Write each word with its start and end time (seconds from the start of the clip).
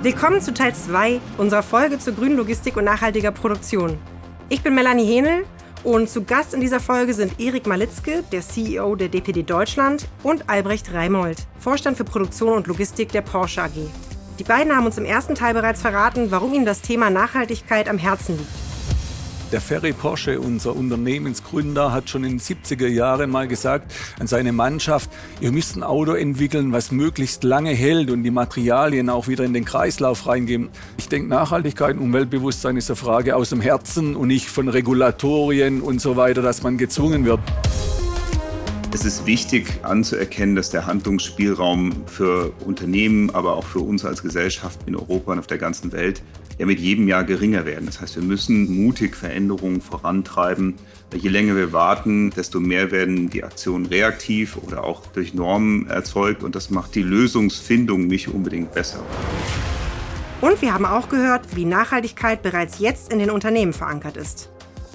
Willkommen 0.00 0.40
zu 0.40 0.54
Teil 0.54 0.72
2 0.72 1.20
unserer 1.38 1.64
Folge 1.64 1.98
zur 1.98 2.14
grünen 2.14 2.36
Logistik 2.36 2.76
und 2.76 2.84
nachhaltiger 2.84 3.32
Produktion. 3.32 3.98
Ich 4.48 4.62
bin 4.62 4.76
Melanie 4.76 5.04
Henel 5.04 5.44
und 5.82 6.08
zu 6.08 6.22
Gast 6.22 6.54
in 6.54 6.60
dieser 6.60 6.78
Folge 6.78 7.14
sind 7.14 7.40
Erik 7.40 7.66
Malitzke, 7.66 8.22
der 8.30 8.42
CEO 8.42 8.94
der 8.94 9.08
DPD 9.08 9.42
Deutschland, 9.42 10.06
und 10.22 10.48
Albrecht 10.48 10.94
Reimold, 10.94 11.38
Vorstand 11.58 11.96
für 11.96 12.04
Produktion 12.04 12.52
und 12.52 12.68
Logistik 12.68 13.10
der 13.10 13.22
Porsche 13.22 13.64
AG. 13.64 13.72
Die 14.38 14.44
beiden 14.44 14.74
haben 14.74 14.86
uns 14.86 14.98
im 14.98 15.04
ersten 15.04 15.34
Teil 15.34 15.52
bereits 15.52 15.82
verraten, 15.82 16.30
warum 16.30 16.54
ihnen 16.54 16.64
das 16.64 16.80
Thema 16.80 17.10
Nachhaltigkeit 17.10 17.88
am 17.88 17.98
Herzen 17.98 18.38
liegt. 18.38 18.67
Der 19.50 19.62
Ferry 19.62 19.94
Porsche, 19.94 20.40
unser 20.40 20.76
Unternehmensgründer, 20.76 21.90
hat 21.90 22.10
schon 22.10 22.22
in 22.22 22.32
den 22.32 22.40
70er 22.40 22.86
Jahren 22.86 23.30
mal 23.30 23.48
gesagt 23.48 23.94
an 24.20 24.26
seine 24.26 24.52
Mannschaft, 24.52 25.08
ihr 25.40 25.52
müsst 25.52 25.74
ein 25.74 25.82
Auto 25.82 26.12
entwickeln, 26.12 26.72
was 26.72 26.92
möglichst 26.92 27.44
lange 27.44 27.70
hält 27.70 28.10
und 28.10 28.24
die 28.24 28.30
Materialien 28.30 29.08
auch 29.08 29.26
wieder 29.26 29.44
in 29.44 29.54
den 29.54 29.64
Kreislauf 29.64 30.26
reingeben. 30.26 30.68
Ich 30.98 31.08
denke, 31.08 31.30
Nachhaltigkeit 31.30 31.96
und 31.96 32.02
Umweltbewusstsein 32.02 32.76
ist 32.76 32.90
eine 32.90 32.96
Frage 32.96 33.36
aus 33.36 33.48
dem 33.48 33.62
Herzen 33.62 34.16
und 34.16 34.28
nicht 34.28 34.50
von 34.50 34.68
Regulatorien 34.68 35.80
und 35.80 36.02
so 36.02 36.18
weiter, 36.18 36.42
dass 36.42 36.62
man 36.62 36.76
gezwungen 36.76 37.24
wird. 37.24 37.40
Es 38.92 39.06
ist 39.06 39.24
wichtig 39.24 39.80
anzuerkennen, 39.82 40.56
dass 40.56 40.68
der 40.68 40.86
Handlungsspielraum 40.86 41.92
für 42.04 42.52
Unternehmen, 42.66 43.30
aber 43.30 43.54
auch 43.54 43.64
für 43.64 43.80
uns 43.80 44.04
als 44.04 44.22
Gesellschaft 44.22 44.80
in 44.86 44.94
Europa 44.94 45.32
und 45.32 45.38
auf 45.38 45.46
der 45.46 45.58
ganzen 45.58 45.92
Welt 45.92 46.22
ja 46.58 46.66
mit 46.66 46.80
jedem 46.80 47.08
Jahr 47.08 47.24
geringer 47.24 47.64
werden. 47.64 47.86
Das 47.86 48.00
heißt, 48.00 48.16
wir 48.16 48.22
müssen 48.22 48.84
mutig 48.84 49.16
Veränderungen 49.16 49.80
vorantreiben. 49.80 50.74
Je 51.14 51.28
länger 51.28 51.56
wir 51.56 51.72
warten, 51.72 52.30
desto 52.30 52.60
mehr 52.60 52.90
werden 52.90 53.30
die 53.30 53.44
Aktionen 53.44 53.86
reaktiv 53.86 54.58
oder 54.58 54.84
auch 54.84 55.06
durch 55.06 55.32
Normen 55.32 55.86
erzeugt 55.86 56.42
und 56.42 56.54
das 56.54 56.70
macht 56.70 56.94
die 56.94 57.02
Lösungsfindung 57.02 58.06
nicht 58.06 58.28
unbedingt 58.28 58.72
besser. 58.72 59.02
Und 60.40 60.60
wir 60.62 60.74
haben 60.74 60.84
auch 60.84 61.08
gehört, 61.08 61.56
wie 61.56 61.64
Nachhaltigkeit 61.64 62.42
bereits 62.42 62.78
jetzt 62.78 63.12
in 63.12 63.18
den 63.18 63.30
Unternehmen 63.30 63.72
verankert 63.72 64.16
ist 64.16 64.50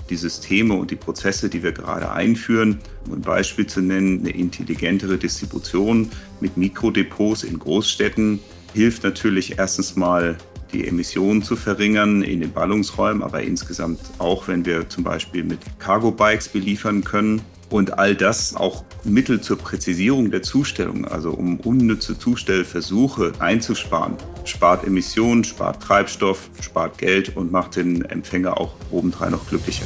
die 0.10 0.16
Systeme 0.18 0.76
und 0.76 0.92
die 0.92 0.96
Prozesse, 0.96 1.50
die 1.50 1.64
wir 1.64 1.72
gerade 1.72 2.12
einführen. 2.12 2.80
Um 3.08 3.14
ein 3.14 3.22
Beispiel 3.22 3.66
zu 3.66 3.82
nennen, 3.82 4.20
eine 4.20 4.30
intelligentere 4.32 5.18
Distribution 5.18 6.12
mit 6.40 6.58
Mikrodepots 6.58 7.44
in 7.44 7.58
Großstädten 7.58 8.40
hilft 8.74 9.04
natürlich 9.04 9.58
erstens 9.58 9.96
mal 9.96 10.38
die 10.74 10.88
Emissionen 10.88 11.44
zu 11.44 11.56
verringern 11.56 12.24
in 12.24 12.42
den 12.42 12.52
Ballungsräumen, 12.52 13.24
aber 13.24 13.42
insgesamt 13.42 14.00
auch, 14.18 14.48
wenn 14.48 14.66
wir 14.66 14.90
zum 14.90 15.04
Beispiel 15.04 15.44
mit 15.44 15.60
Cargo-Bikes 15.80 16.50
beliefern 16.50 17.04
können. 17.04 17.42
Und 17.70 17.98
all 17.98 18.14
das 18.14 18.56
auch 18.56 18.84
Mittel 19.04 19.42
zur 19.42 19.58
Präzisierung 19.58 20.30
der 20.30 20.44
Zustellung, 20.44 21.06
also 21.06 21.32
um 21.32 21.60
unnütze 21.60 22.20
Zustellversuche 22.20 23.34
einzusparen. 23.40 24.16
Spart 24.46 24.86
Emissionen, 24.86 25.44
spart 25.44 25.82
Treibstoff, 25.82 26.50
spart 26.62 27.00
Geld 27.00 27.36
und 27.36 27.52
macht 27.52 27.78
den 27.78 28.06
Empfänger 28.06 28.60
auch 28.60 28.76
obendrein 28.92 29.32
noch 29.32 29.48
glücklicher. 29.48 29.86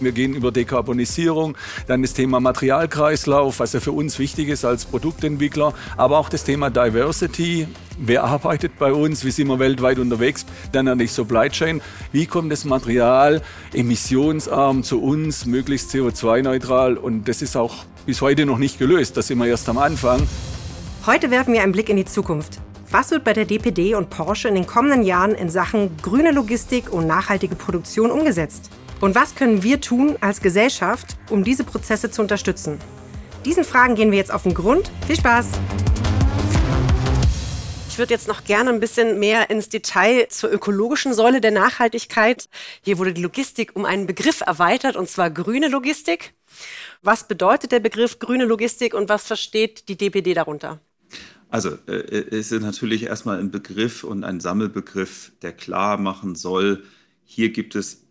Wir 0.00 0.12
gehen 0.12 0.34
über 0.34 0.52
Dekarbonisierung, 0.52 1.56
dann 1.86 2.02
das 2.02 2.14
Thema 2.14 2.40
Materialkreislauf, 2.40 3.60
was 3.60 3.72
ja 3.72 3.80
für 3.80 3.92
uns 3.92 4.18
wichtig 4.18 4.48
ist 4.48 4.64
als 4.64 4.84
Produktentwickler, 4.84 5.74
aber 5.96 6.18
auch 6.18 6.28
das 6.28 6.44
Thema 6.44 6.70
Diversity. 6.70 7.66
Wer 7.98 8.24
arbeitet 8.24 8.78
bei 8.78 8.92
uns? 8.92 9.24
Wie 9.24 9.30
sind 9.30 9.48
wir 9.48 9.58
weltweit 9.58 9.98
unterwegs? 9.98 10.46
Dann 10.70 10.86
an 10.86 10.98
die 10.98 11.08
Supply 11.08 11.48
Chain. 11.48 11.82
Wie 12.12 12.26
kommt 12.26 12.52
das 12.52 12.64
Material 12.64 13.42
emissionsarm 13.74 14.84
zu 14.84 15.02
uns, 15.02 15.46
möglichst 15.46 15.90
CO2-neutral? 15.90 16.96
Und 16.96 17.26
das 17.28 17.42
ist 17.42 17.56
auch 17.56 17.74
bis 18.06 18.20
heute 18.20 18.46
noch 18.46 18.58
nicht 18.58 18.78
gelöst. 18.78 19.16
Da 19.16 19.22
sind 19.22 19.38
wir 19.38 19.46
erst 19.46 19.68
am 19.68 19.78
Anfang. 19.78 20.22
Heute 21.06 21.30
werfen 21.30 21.54
wir 21.54 21.62
einen 21.62 21.72
Blick 21.72 21.88
in 21.88 21.96
die 21.96 22.04
Zukunft. 22.04 22.60
Was 22.90 23.10
wird 23.10 23.24
bei 23.24 23.34
der 23.34 23.44
DPD 23.44 23.94
und 23.94 24.08
Porsche 24.08 24.48
in 24.48 24.54
den 24.54 24.66
kommenden 24.66 25.02
Jahren 25.02 25.34
in 25.34 25.50
Sachen 25.50 25.96
grüne 26.00 26.32
Logistik 26.32 26.90
und 26.90 27.06
nachhaltige 27.06 27.54
Produktion 27.54 28.10
umgesetzt? 28.10 28.70
Und 29.00 29.14
was 29.14 29.36
können 29.36 29.62
wir 29.62 29.80
tun 29.80 30.16
als 30.20 30.40
Gesellschaft, 30.40 31.16
um 31.30 31.44
diese 31.44 31.62
Prozesse 31.62 32.10
zu 32.10 32.20
unterstützen? 32.20 32.78
Diesen 33.44 33.62
Fragen 33.62 33.94
gehen 33.94 34.10
wir 34.10 34.18
jetzt 34.18 34.32
auf 34.32 34.42
den 34.42 34.54
Grund. 34.54 34.90
Viel 35.06 35.16
Spaß! 35.16 35.50
Ich 37.88 37.96
würde 37.96 38.12
jetzt 38.12 38.26
noch 38.26 38.42
gerne 38.44 38.70
ein 38.70 38.80
bisschen 38.80 39.20
mehr 39.20 39.50
ins 39.50 39.68
Detail 39.68 40.26
zur 40.30 40.50
ökologischen 40.50 41.14
Säule 41.14 41.40
der 41.40 41.52
Nachhaltigkeit. 41.52 42.48
Hier 42.82 42.98
wurde 42.98 43.12
die 43.12 43.22
Logistik 43.22 43.76
um 43.76 43.84
einen 43.84 44.06
Begriff 44.06 44.40
erweitert, 44.40 44.96
und 44.96 45.08
zwar 45.08 45.30
grüne 45.30 45.68
Logistik. 45.68 46.34
Was 47.02 47.28
bedeutet 47.28 47.70
der 47.70 47.80
Begriff 47.80 48.18
grüne 48.18 48.46
Logistik 48.46 48.94
und 48.94 49.08
was 49.08 49.24
versteht 49.24 49.88
die 49.88 49.96
DPD 49.96 50.34
darunter? 50.34 50.80
Also 51.50 51.78
äh, 51.86 51.92
es 52.36 52.50
ist 52.50 52.62
natürlich 52.62 53.04
erstmal 53.04 53.38
ein 53.38 53.52
Begriff 53.52 54.02
und 54.02 54.24
ein 54.24 54.40
Sammelbegriff, 54.40 55.32
der 55.42 55.52
klar 55.52 55.98
machen 55.98 56.34
soll, 56.34 56.82
hier 57.24 57.50
gibt 57.50 57.74
es 57.74 58.07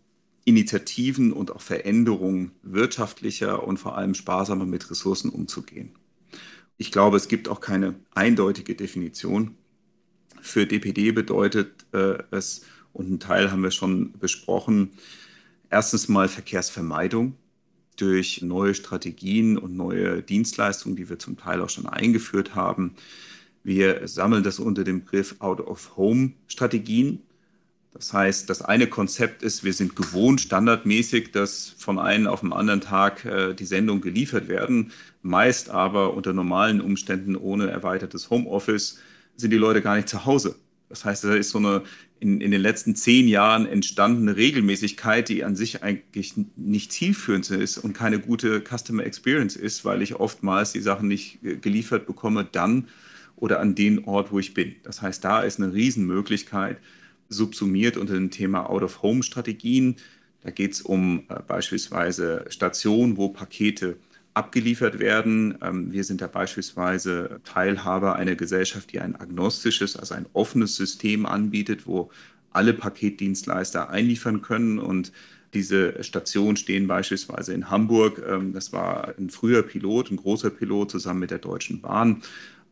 Initiativen 0.48 1.30
und 1.30 1.50
auch 1.50 1.60
Veränderungen 1.60 2.52
wirtschaftlicher 2.62 3.66
und 3.66 3.76
vor 3.76 3.98
allem 3.98 4.14
sparsamer 4.14 4.64
mit 4.64 4.90
Ressourcen 4.90 5.28
umzugehen. 5.28 5.92
Ich 6.78 6.90
glaube, 6.90 7.18
es 7.18 7.28
gibt 7.28 7.50
auch 7.50 7.60
keine 7.60 7.96
eindeutige 8.14 8.74
Definition. 8.74 9.56
Für 10.40 10.66
DPD 10.66 11.12
bedeutet 11.12 11.84
äh, 11.92 12.22
es, 12.30 12.62
und 12.94 13.06
einen 13.06 13.20
Teil 13.20 13.50
haben 13.50 13.62
wir 13.62 13.72
schon 13.72 14.12
besprochen, 14.12 14.92
erstens 15.68 16.08
mal 16.08 16.28
Verkehrsvermeidung 16.28 17.34
durch 17.96 18.40
neue 18.40 18.74
Strategien 18.74 19.58
und 19.58 19.76
neue 19.76 20.22
Dienstleistungen, 20.22 20.96
die 20.96 21.10
wir 21.10 21.18
zum 21.18 21.36
Teil 21.36 21.60
auch 21.60 21.68
schon 21.68 21.86
eingeführt 21.86 22.54
haben. 22.54 22.94
Wir 23.64 24.08
sammeln 24.08 24.44
das 24.44 24.60
unter 24.60 24.82
dem 24.82 25.00
Begriff 25.04 25.36
Out-of-Home-Strategien. 25.40 27.20
Das 27.98 28.12
heißt, 28.12 28.48
das 28.48 28.62
eine 28.62 28.86
Konzept 28.86 29.42
ist, 29.42 29.64
wir 29.64 29.72
sind 29.72 29.96
gewohnt, 29.96 30.40
standardmäßig, 30.40 31.32
dass 31.32 31.74
von 31.78 31.98
einem 31.98 32.28
auf 32.28 32.40
den 32.40 32.52
anderen 32.52 32.80
Tag 32.80 33.24
äh, 33.24 33.54
die 33.54 33.64
Sendungen 33.64 34.00
geliefert 34.00 34.46
werden. 34.46 34.92
Meist 35.22 35.68
aber 35.68 36.14
unter 36.14 36.32
normalen 36.32 36.80
Umständen 36.80 37.34
ohne 37.34 37.68
erweitertes 37.68 38.30
Homeoffice 38.30 39.00
sind 39.36 39.50
die 39.50 39.56
Leute 39.56 39.82
gar 39.82 39.96
nicht 39.96 40.08
zu 40.08 40.24
Hause. 40.24 40.54
Das 40.88 41.04
heißt, 41.04 41.24
da 41.24 41.34
ist 41.34 41.50
so 41.50 41.58
eine 41.58 41.82
in, 42.20 42.40
in 42.40 42.52
den 42.52 42.60
letzten 42.60 42.94
zehn 42.94 43.26
Jahren 43.28 43.66
entstandene 43.66 44.36
Regelmäßigkeit, 44.36 45.28
die 45.28 45.44
an 45.44 45.56
sich 45.56 45.82
eigentlich 45.82 46.34
nicht 46.56 46.92
zielführend 46.92 47.50
ist 47.50 47.78
und 47.78 47.92
keine 47.94 48.20
gute 48.20 48.62
Customer 48.62 49.04
Experience 49.04 49.56
ist, 49.56 49.84
weil 49.84 50.02
ich 50.02 50.14
oftmals 50.16 50.72
die 50.72 50.80
Sachen 50.80 51.08
nicht 51.08 51.38
geliefert 51.42 52.06
bekomme 52.06 52.46
dann 52.50 52.88
oder 53.36 53.60
an 53.60 53.74
den 53.74 54.04
Ort, 54.04 54.32
wo 54.32 54.38
ich 54.38 54.54
bin. 54.54 54.76
Das 54.82 55.02
heißt, 55.02 55.22
da 55.24 55.42
ist 55.42 55.60
eine 55.60 55.72
Riesenmöglichkeit, 55.72 56.78
subsumiert 57.28 57.96
unter 57.96 58.14
dem 58.14 58.30
Thema 58.30 58.68
Out-of-Home-Strategien. 58.68 59.96
Da 60.42 60.50
geht 60.50 60.72
es 60.72 60.82
um 60.82 61.24
äh, 61.28 61.40
beispielsweise 61.46 62.44
Stationen, 62.48 63.16
wo 63.16 63.28
Pakete 63.28 63.96
abgeliefert 64.34 64.98
werden. 64.98 65.58
Ähm, 65.62 65.92
wir 65.92 66.04
sind 66.04 66.20
da 66.20 66.26
beispielsweise 66.28 67.40
Teilhaber 67.44 68.16
einer 68.16 68.36
Gesellschaft, 68.36 68.92
die 68.92 69.00
ein 69.00 69.16
agnostisches, 69.16 69.96
also 69.96 70.14
ein 70.14 70.26
offenes 70.32 70.76
System 70.76 71.26
anbietet, 71.26 71.86
wo 71.86 72.10
alle 72.52 72.72
Paketdienstleister 72.72 73.90
einliefern 73.90 74.42
können 74.42 74.78
und 74.78 75.12
diese 75.54 76.02
Stationen 76.04 76.56
stehen 76.56 76.86
beispielsweise 76.86 77.54
in 77.54 77.70
Hamburg. 77.70 78.22
Ähm, 78.26 78.52
das 78.52 78.72
war 78.72 79.14
ein 79.18 79.30
früher 79.30 79.62
Pilot, 79.62 80.10
ein 80.10 80.16
großer 80.16 80.50
Pilot 80.50 80.90
zusammen 80.90 81.20
mit 81.20 81.30
der 81.30 81.38
Deutschen 81.38 81.80
Bahn 81.80 82.22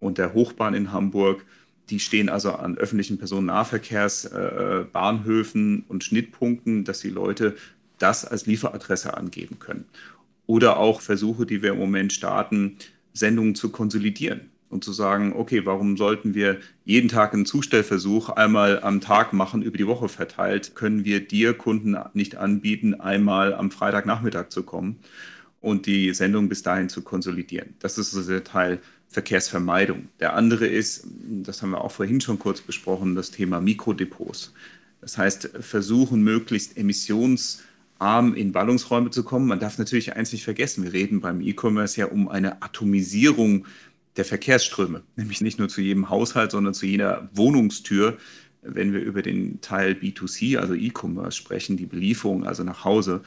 und 0.01 0.19
der 0.19 0.35
Hochbahn 0.35 0.75
in 0.75 0.93
Hamburg. 0.93 1.45
Die 1.91 2.01
stehen 2.01 2.29
also 2.29 2.53
an 2.53 2.77
öffentlichen 2.77 3.19
Personennahverkehrsbahnhöfen 3.19 5.79
äh, 5.79 5.83
und 5.89 6.05
Schnittpunkten, 6.05 6.85
dass 6.85 7.01
die 7.01 7.11
Leute 7.11 7.57
das 7.99 8.25
als 8.25 8.47
Lieferadresse 8.47 9.17
angeben 9.17 9.59
können. 9.59 9.87
Oder 10.47 10.79
auch 10.79 11.01
Versuche, 11.01 11.47
die 11.47 11.63
wir 11.63 11.73
im 11.73 11.79
Moment 11.79 12.13
starten, 12.13 12.77
Sendungen 13.13 13.55
zu 13.55 13.71
konsolidieren 13.71 14.51
und 14.69 14.85
zu 14.85 14.93
sagen, 14.93 15.33
okay, 15.35 15.65
warum 15.65 15.97
sollten 15.97 16.35
wir 16.35 16.59
jeden 16.85 17.09
Tag 17.09 17.33
einen 17.33 17.47
Zustellversuch 17.47 18.31
einmal 18.31 18.83
am 18.83 19.01
Tag 19.01 19.33
machen, 19.33 19.63
über 19.63 19.79
die 19.79 19.87
Woche 19.87 20.09
verteilt? 20.09 20.75
Können 20.75 21.05
wir 21.05 21.27
dir 21.27 21.55
Kunden 21.55 21.97
nicht 22.15 22.37
anbieten, 22.37 22.95
einmal 22.95 23.55
am 23.55 23.71
Freitagnachmittag 23.71 24.49
zu 24.49 24.63
kommen 24.63 24.99
und 25.61 25.87
die 25.87 26.13
Sendung 26.15 26.49
bis 26.49 26.63
dahin 26.63 26.89
zu 26.89 27.03
konsolidieren? 27.03 27.75
Das 27.79 27.99
ist 27.99 28.15
also 28.15 28.31
der 28.31 28.45
Teil 28.45 28.81
Verkehrsvermeidung. 29.17 30.11
Der 30.21 30.35
andere 30.35 30.67
ist, 30.67 31.07
das 31.43 31.63
haben 31.63 31.71
wir 31.71 31.81
auch 31.81 31.91
vorhin 31.91 32.21
schon 32.21 32.39
kurz 32.39 32.61
besprochen, 32.61 33.15
das 33.15 33.31
Thema 33.31 33.63
Mikrodepots. 33.63 34.53
Das 35.01 35.17
heißt, 35.17 35.53
versuchen 35.61 36.21
möglichst 36.21 36.77
emissionsarm 36.77 38.35
in 38.35 38.53
Ballungsräume 38.53 39.09
zu 39.09 39.25
kommen. 39.25 39.47
Man 39.47 39.59
darf 39.59 39.79
natürlich 39.79 40.15
eins 40.17 40.33
nicht 40.33 40.45
vergessen, 40.45 40.85
wir 40.85 40.93
reden 40.93 41.23
beim 41.23 41.41
E-Commerce 41.41 41.99
ja 41.99 42.09
um 42.09 42.29
eine 42.29 42.61
Atomisierung 42.61 43.65
der 44.19 44.27
Verkehrsströme, 44.27 45.03
nämlich 45.17 45.41
nicht 45.41 45.59
nur 45.59 45.71
zu 45.71 45.81
jedem 45.81 46.11
Haushalt, 46.11 46.51
sondern 46.51 46.75
zu 46.75 46.85
jeder 46.85 47.31
Wohnungstür, 47.33 48.19
wenn 48.61 48.93
wir 48.93 49.01
über 49.01 49.23
den 49.23 49.63
Teil 49.63 49.93
B2C, 49.93 50.59
also 50.59 50.75
E-Commerce 50.75 51.39
sprechen, 51.39 51.79
die 51.79 51.87
Belieferung 51.87 52.45
also 52.45 52.65
nach 52.65 52.85
Hause. 52.85 53.23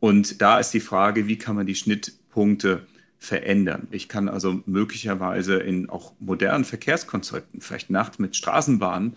Und 0.00 0.42
da 0.42 0.58
ist 0.58 0.70
die 0.72 0.80
Frage, 0.80 1.28
wie 1.28 1.38
kann 1.38 1.54
man 1.54 1.66
die 1.66 1.76
Schnittpunkte 1.76 2.88
verändern. 3.18 3.88
Ich 3.90 4.08
kann 4.08 4.28
also 4.28 4.62
möglicherweise 4.66 5.56
in 5.56 5.90
auch 5.90 6.12
modernen 6.20 6.64
Verkehrskonzepten, 6.64 7.60
vielleicht 7.60 7.90
nachts 7.90 8.18
mit 8.18 8.36
Straßenbahnen, 8.36 9.14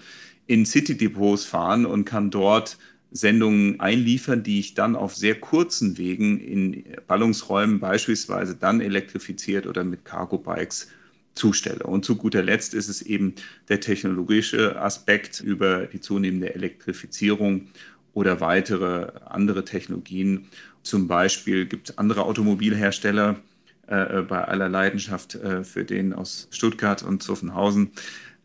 in 0.47 0.65
City-Depots 0.65 1.45
fahren 1.45 1.85
und 1.85 2.05
kann 2.05 2.31
dort 2.31 2.77
Sendungen 3.11 3.79
einliefern, 3.79 4.41
die 4.41 4.59
ich 4.59 4.73
dann 4.73 4.95
auf 4.95 5.15
sehr 5.15 5.35
kurzen 5.35 5.97
Wegen 5.97 6.39
in 6.39 6.83
Ballungsräumen 7.07 7.79
beispielsweise 7.79 8.55
dann 8.55 8.81
elektrifiziert 8.81 9.67
oder 9.67 9.83
mit 9.83 10.05
Cargo-Bikes 10.05 10.87
zustelle. 11.33 11.83
Und 11.83 12.05
zu 12.05 12.15
guter 12.15 12.41
Letzt 12.41 12.73
ist 12.73 12.87
es 12.87 13.01
eben 13.01 13.35
der 13.69 13.81
technologische 13.81 14.81
Aspekt 14.81 15.41
über 15.41 15.85
die 15.87 15.99
zunehmende 15.99 16.55
Elektrifizierung 16.55 17.67
oder 18.13 18.41
weitere 18.41 19.11
andere 19.25 19.63
Technologien. 19.63 20.47
Zum 20.83 21.07
Beispiel 21.07 21.65
gibt 21.65 21.89
es 21.89 21.97
andere 21.97 22.23
Automobilhersteller 22.23 23.37
äh, 23.91 24.21
bei 24.21 24.43
aller 24.45 24.69
Leidenschaft 24.69 25.35
äh, 25.35 25.63
für 25.63 25.83
den 25.83 26.13
aus 26.13 26.47
Stuttgart 26.51 27.03
und 27.03 27.21
Zuffenhausen, 27.21 27.91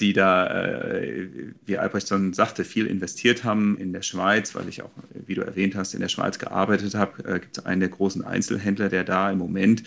die 0.00 0.12
da, 0.12 0.46
äh, 0.46 1.28
wie 1.64 1.78
Albrecht 1.78 2.08
schon 2.08 2.32
sagte, 2.32 2.64
viel 2.64 2.86
investiert 2.86 3.44
haben 3.44 3.78
in 3.78 3.92
der 3.92 4.02
Schweiz, 4.02 4.54
weil 4.54 4.68
ich 4.68 4.82
auch, 4.82 4.90
wie 5.26 5.34
du 5.34 5.42
erwähnt 5.42 5.76
hast, 5.76 5.94
in 5.94 6.00
der 6.00 6.08
Schweiz 6.08 6.38
gearbeitet 6.38 6.94
habe. 6.94 7.24
Äh, 7.24 7.40
gibt 7.40 7.58
es 7.58 7.64
einen 7.64 7.80
der 7.80 7.90
großen 7.90 8.24
Einzelhändler, 8.24 8.88
der 8.88 9.04
da 9.04 9.30
im 9.30 9.38
Moment 9.38 9.84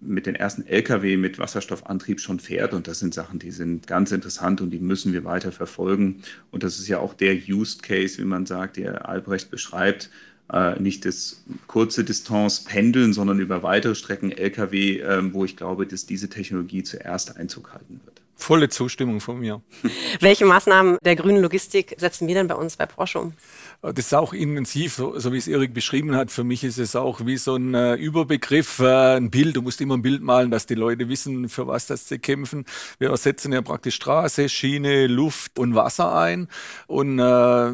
mit 0.00 0.26
den 0.26 0.34
ersten 0.34 0.66
Lkw 0.66 1.16
mit 1.16 1.38
Wasserstoffantrieb 1.38 2.20
schon 2.20 2.38
fährt. 2.38 2.72
Und 2.72 2.86
das 2.86 3.00
sind 3.00 3.14
Sachen, 3.14 3.38
die 3.38 3.50
sind 3.50 3.86
ganz 3.86 4.12
interessant 4.12 4.60
und 4.60 4.70
die 4.70 4.78
müssen 4.78 5.12
wir 5.12 5.24
weiter 5.24 5.50
verfolgen. 5.50 6.22
Und 6.50 6.62
das 6.62 6.78
ist 6.78 6.88
ja 6.88 6.98
auch 6.98 7.14
der 7.14 7.34
Use 7.34 7.78
Case, 7.82 8.18
wie 8.18 8.26
man 8.26 8.46
sagt, 8.46 8.76
der 8.76 9.08
Albrecht 9.08 9.50
beschreibt. 9.50 10.10
Äh, 10.52 10.78
nicht 10.80 11.04
das 11.04 11.42
kurze 11.66 12.04
Distanz 12.04 12.64
pendeln, 12.64 13.12
sondern 13.12 13.38
über 13.40 13.62
weitere 13.62 13.94
Strecken 13.94 14.30
Lkw, 14.30 15.00
äh, 15.00 15.32
wo 15.32 15.44
ich 15.44 15.56
glaube, 15.56 15.86
dass 15.86 16.06
diese 16.06 16.28
Technologie 16.28 16.82
zuerst 16.82 17.36
Einzug 17.36 17.72
halten 17.72 18.00
wird. 18.04 18.20
Volle 18.36 18.68
Zustimmung 18.68 19.20
von 19.20 19.38
mir. 19.38 19.62
Welche 20.20 20.44
Maßnahmen 20.44 20.98
der 21.02 21.16
grünen 21.16 21.40
Logistik 21.40 21.94
setzen 21.98 22.28
wir 22.28 22.34
denn 22.34 22.48
bei 22.48 22.56
uns 22.56 22.76
bei 22.76 22.84
Porsche 22.84 23.20
um? 23.20 23.32
Das 23.80 24.06
ist 24.06 24.14
auch 24.14 24.34
intensiv, 24.34 24.94
so, 24.94 25.18
so 25.18 25.32
wie 25.32 25.38
es 25.38 25.48
Erik 25.48 25.72
beschrieben 25.72 26.14
hat. 26.14 26.30
Für 26.30 26.44
mich 26.44 26.62
ist 26.62 26.78
es 26.78 26.94
auch 26.94 27.24
wie 27.24 27.38
so 27.38 27.56
ein 27.56 27.72
äh, 27.74 27.94
Überbegriff, 27.94 28.80
äh, 28.80 29.16
ein 29.16 29.30
Bild. 29.30 29.56
Du 29.56 29.62
musst 29.62 29.80
immer 29.80 29.96
ein 29.96 30.02
Bild 30.02 30.20
malen, 30.20 30.50
dass 30.50 30.66
die 30.66 30.74
Leute 30.74 31.08
wissen, 31.08 31.48
für 31.48 31.66
was 31.66 31.86
das 31.86 32.08
sie 32.08 32.18
kämpfen. 32.18 32.66
Wir 32.98 33.10
ersetzen 33.10 33.52
ja 33.52 33.62
praktisch 33.62 33.94
Straße, 33.94 34.48
Schiene, 34.48 35.06
Luft 35.06 35.58
und 35.58 35.74
Wasser 35.74 36.14
ein. 36.14 36.48
Und 36.86 37.18
äh, 37.18 37.72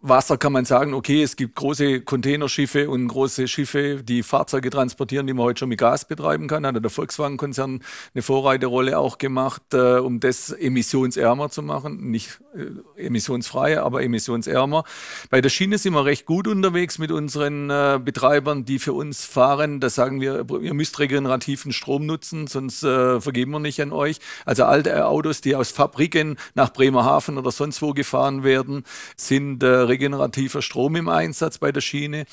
Wasser 0.00 0.36
kann 0.38 0.52
man 0.52 0.64
sagen, 0.64 0.94
okay, 0.94 1.22
es 1.24 1.34
gibt 1.34 1.56
große 1.56 2.02
Containerschiffe 2.02 2.88
und 2.88 3.08
große 3.08 3.48
Schiffe, 3.48 4.02
die 4.04 4.22
Fahrzeuge 4.22 4.70
transportieren, 4.70 5.26
die 5.26 5.32
man 5.32 5.44
heute 5.44 5.60
schon 5.60 5.70
mit 5.70 5.80
Gas 5.80 6.06
betreiben 6.06 6.46
kann. 6.46 6.64
Hat 6.64 6.76
der 6.82 6.90
Volkswagen-Konzern 6.90 7.80
eine 8.14 8.22
Vorreiterrolle 8.22 8.96
auch 8.96 9.18
gemacht, 9.18 9.62
äh, 9.72 9.98
um 9.98 10.20
das 10.20 10.50
emissionsärmer 10.50 11.50
zu 11.50 11.62
machen. 11.62 12.10
Nicht 12.10 12.40
äh, 12.54 13.06
emissionsfrei, 13.06 13.80
aber 13.80 14.02
emissionsärmer. 14.04 14.84
Bei 15.30 15.40
der 15.40 15.48
Schiene 15.48 15.78
sind 15.78 15.94
wir 15.94 16.04
recht 16.04 16.26
gut 16.26 16.46
unterwegs 16.46 16.98
mit 16.98 17.10
unseren 17.10 17.68
äh, 17.68 17.98
Betreibern, 18.02 18.64
die 18.64 18.78
für 18.78 18.92
uns 18.92 19.24
fahren. 19.24 19.80
Da 19.80 19.90
sagen 19.90 20.20
wir, 20.20 20.46
ihr 20.60 20.74
müsst 20.74 20.98
regenerativen 21.00 21.72
Strom 21.72 22.06
nutzen, 22.06 22.46
sonst 22.46 22.84
äh, 22.84 23.20
vergeben 23.20 23.50
wir 23.50 23.60
nicht 23.60 23.82
an 23.82 23.90
euch. 23.90 24.20
Also 24.44 24.64
alte 24.64 25.06
Autos, 25.06 25.40
die 25.40 25.56
aus 25.56 25.72
Fabriken 25.72 26.36
nach 26.54 26.72
Bremerhaven 26.72 27.36
oder 27.36 27.50
sonst 27.50 27.82
wo 27.82 27.92
gefahren 27.94 28.44
werden, 28.44 28.84
sind 29.16 29.64
äh, 29.64 29.87
regenerativer 29.88 30.62
Strom 30.62 30.96
im 30.96 31.08
Einsatz 31.08 31.58
bei 31.58 31.72
der 31.72 31.80
Schiene. 31.80 32.26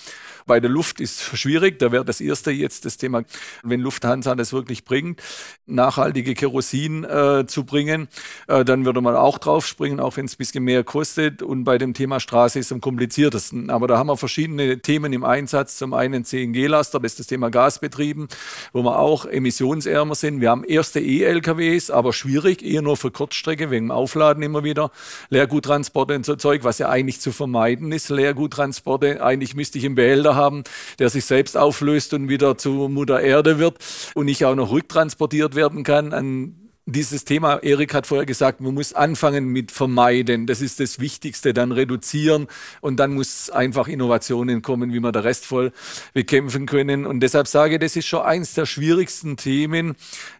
Bei 0.45 0.59
der 0.59 0.69
Luft 0.69 0.99
ist 0.99 1.21
schwierig, 1.37 1.79
da 1.79 1.91
wäre 1.91 2.05
das 2.05 2.21
erste 2.21 2.51
jetzt 2.51 2.85
das 2.85 2.97
Thema, 2.97 3.23
wenn 3.63 3.79
Lufthansa 3.79 4.35
das 4.35 4.53
wirklich 4.53 4.85
bringt, 4.85 5.21
nachhaltige 5.65 6.35
Kerosin 6.35 7.03
äh, 7.03 7.45
zu 7.47 7.63
bringen, 7.63 8.07
äh, 8.47 8.63
dann 8.63 8.85
würde 8.85 9.01
man 9.01 9.15
auch 9.15 9.39
drauf 9.39 9.65
springen, 9.65 9.99
auch 9.99 10.17
wenn 10.17 10.25
es 10.25 10.33
ein 10.33 10.37
bisschen 10.37 10.63
mehr 10.63 10.83
kostet. 10.83 11.41
Und 11.41 11.63
bei 11.63 11.77
dem 11.77 11.93
Thema 11.93 12.19
Straße 12.19 12.59
ist 12.59 12.67
es 12.67 12.71
am 12.71 12.81
kompliziertesten. 12.81 13.69
Aber 13.69 13.87
da 13.87 13.97
haben 13.97 14.07
wir 14.07 14.17
verschiedene 14.17 14.79
Themen 14.79 15.13
im 15.13 15.23
Einsatz. 15.23 15.77
Zum 15.77 15.93
einen 15.93 16.25
CNG-Laster, 16.25 16.99
das 16.99 17.13
ist 17.13 17.19
das 17.19 17.27
Thema 17.27 17.49
Gasbetrieben, 17.49 18.27
wo 18.73 18.83
wir 18.83 18.99
auch 18.99 19.25
emissionsärmer 19.25 20.15
sind. 20.15 20.41
Wir 20.41 20.49
haben 20.51 20.63
erste 20.63 20.99
E-LKWs, 20.99 21.89
aber 21.89 22.13
schwierig, 22.13 22.63
eher 22.63 22.81
nur 22.81 22.97
für 22.97 23.11
Kurzstrecke, 23.11 23.71
wegen 23.71 23.87
dem 23.87 23.91
Aufladen 23.91 24.43
immer 24.43 24.63
wieder. 24.63 24.91
Leerguttransporte 25.29 26.15
und 26.15 26.25
so 26.25 26.35
Zeug, 26.35 26.63
was 26.63 26.77
ja 26.77 26.89
eigentlich 26.89 27.19
zu 27.19 27.31
vermeiden 27.45 27.91
ist, 27.91 28.09
Leerguttransporte. 28.09 29.23
Eigentlich 29.23 29.55
müsste 29.55 29.77
ich 29.77 29.83
im 29.83 29.93
Behälter 29.93 30.35
haben, 30.35 30.63
der 30.97 31.09
sich 31.09 31.25
selbst 31.25 31.55
auflöst 31.55 32.13
und 32.15 32.27
wieder 32.27 32.57
zu 32.57 32.89
Mutter 32.89 33.21
Erde 33.21 33.59
wird 33.59 33.77
und 34.15 34.25
nicht 34.25 34.43
auch 34.45 34.55
noch 34.55 34.71
rücktransportiert 34.71 35.53
werden 35.55 35.83
kann 35.83 36.11
an 36.11 36.55
dieses 36.87 37.25
Thema, 37.25 37.63
Erik 37.63 37.95
hat 37.95 38.05
vorher 38.05 38.27
gesagt, 38.27 38.61
man 38.61 38.75
muss 38.75 38.93
anfangen 38.93 39.47
mit 39.47 39.71
vermeiden. 39.71 40.45
Das 40.45 40.61
ist 40.61 40.79
das 40.79 40.99
Wichtigste, 40.99 41.51
dann 41.51 41.71
reduzieren 41.71 42.45
und 42.79 42.97
dann 42.97 43.15
muss 43.15 43.49
einfach 43.49 43.87
Innovationen 43.87 44.61
kommen, 44.61 44.93
wie 44.93 44.99
wir 44.99 45.11
der 45.11 45.23
Rest 45.23 45.47
voll 45.47 45.71
bekämpfen 46.13 46.67
können. 46.67 47.07
Und 47.07 47.21
deshalb 47.21 47.47
sage 47.47 47.75
ich, 47.75 47.79
das 47.79 47.95
ist 47.95 48.05
schon 48.05 48.21
eins 48.21 48.53
der 48.53 48.67
schwierigsten 48.67 49.35
Themen, 49.35 49.95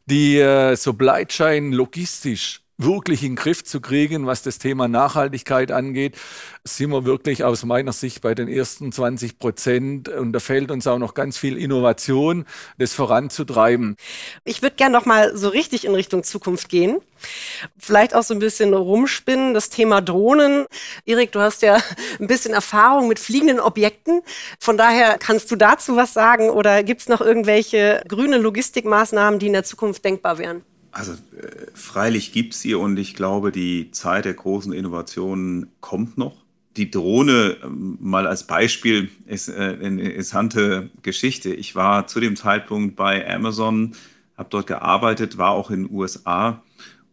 die 0.06 0.38
äh, 0.38 0.76
Supply 0.76 1.26
Chain 1.26 1.72
logistisch 1.72 2.65
wirklich 2.78 3.24
in 3.24 3.32
den 3.32 3.36
Griff 3.36 3.64
zu 3.64 3.80
kriegen, 3.80 4.26
was 4.26 4.44
das 4.44 4.60
Thema 4.60 4.88
Nachhaltigkeit 4.88 5.72
angeht, 5.72 6.18
sind 6.64 6.92
wir 6.92 7.06
wirklich 7.06 7.44
aus 7.44 7.64
meiner 7.64 7.94
Sicht 7.94 8.22
bei 8.22 8.36
den 8.36 8.48
ersten 8.48 8.92
20 8.92 9.40
Prozent. 9.40 10.10
Und 10.10 10.34
da 10.34 10.40
fehlt 10.40 10.72
uns 10.72 10.88
auch 10.88 11.00
noch 11.00 11.14
ganz 11.14 11.38
viel 11.38 11.58
Innovation, 11.58 12.46
das 12.78 12.94
voranzutreiben. 12.94 13.96
Ich 14.44 14.62
würde 14.62 14.76
gerne 14.76 14.94
noch 14.98 15.06
mal 15.06 15.36
so 15.38 15.50
richtig 15.50 15.86
in 15.86 15.96
Richtung 15.96 16.24
Zukunft 16.24 16.70
gehen. 16.70 16.98
Vielleicht 17.78 18.14
auch 18.14 18.24
so 18.24 18.34
ein 18.34 18.40
bisschen 18.40 18.74
rumspinnen, 18.74 19.54
das 19.54 19.70
Thema 19.70 20.02
Drohnen. 20.02 20.66
Erik, 21.06 21.32
du 21.32 21.40
hast 21.40 21.62
ja 21.62 21.78
ein 22.20 22.28
bisschen 22.28 22.54
Erfahrung 22.54 23.08
mit 23.08 23.20
fliegenden 23.20 23.60
Objekten. 23.60 24.22
Von 24.60 24.78
daher 24.78 25.18
kannst 25.18 25.50
du 25.50 25.56
dazu 25.56 25.96
was 25.96 26.14
sagen 26.14 26.50
oder 26.50 26.84
gibt 26.84 27.02
es 27.02 27.10
noch 27.10 27.22
irgendwelche 27.22 28.04
grüne 28.08 28.38
Logistikmaßnahmen, 28.38 29.40
die 29.40 29.48
in 29.48 29.54
der 29.54 29.64
Zukunft 29.64 30.04
denkbar 30.04 30.38
wären? 30.38 30.64
Also 30.96 31.12
äh, 31.12 31.18
freilich 31.74 32.32
gibt 32.32 32.54
es 32.54 32.62
sie 32.62 32.74
und 32.74 32.98
ich 32.98 33.16
glaube, 33.16 33.52
die 33.52 33.92
Zeit 33.92 34.24
der 34.24 34.34
großen 34.34 34.72
Innovationen 34.72 35.68
kommt 35.82 36.18
noch. 36.18 36.38
Die 36.78 36.90
Drohne 36.90 37.58
ähm, 37.62 37.98
mal 38.00 38.26
als 38.26 38.48
Beispiel 38.48 39.10
ist 39.26 39.50
äh, 39.50 39.78
eine 39.82 40.04
interessante 40.04 40.90
Geschichte. 41.02 41.54
Ich 41.54 41.76
war 41.76 42.08
zu 42.08 42.22
dem 42.22 42.38
Zeitpunkt 42.38 42.96
bei 42.96 43.30
Amazon, 43.30 43.92
habe 44.38 44.48
dort 44.50 44.68
gearbeitet, 44.68 45.38
war 45.38 45.50
auch 45.50 45.70
in 45.70 45.84
den 45.84 45.94
USA, 45.94 46.64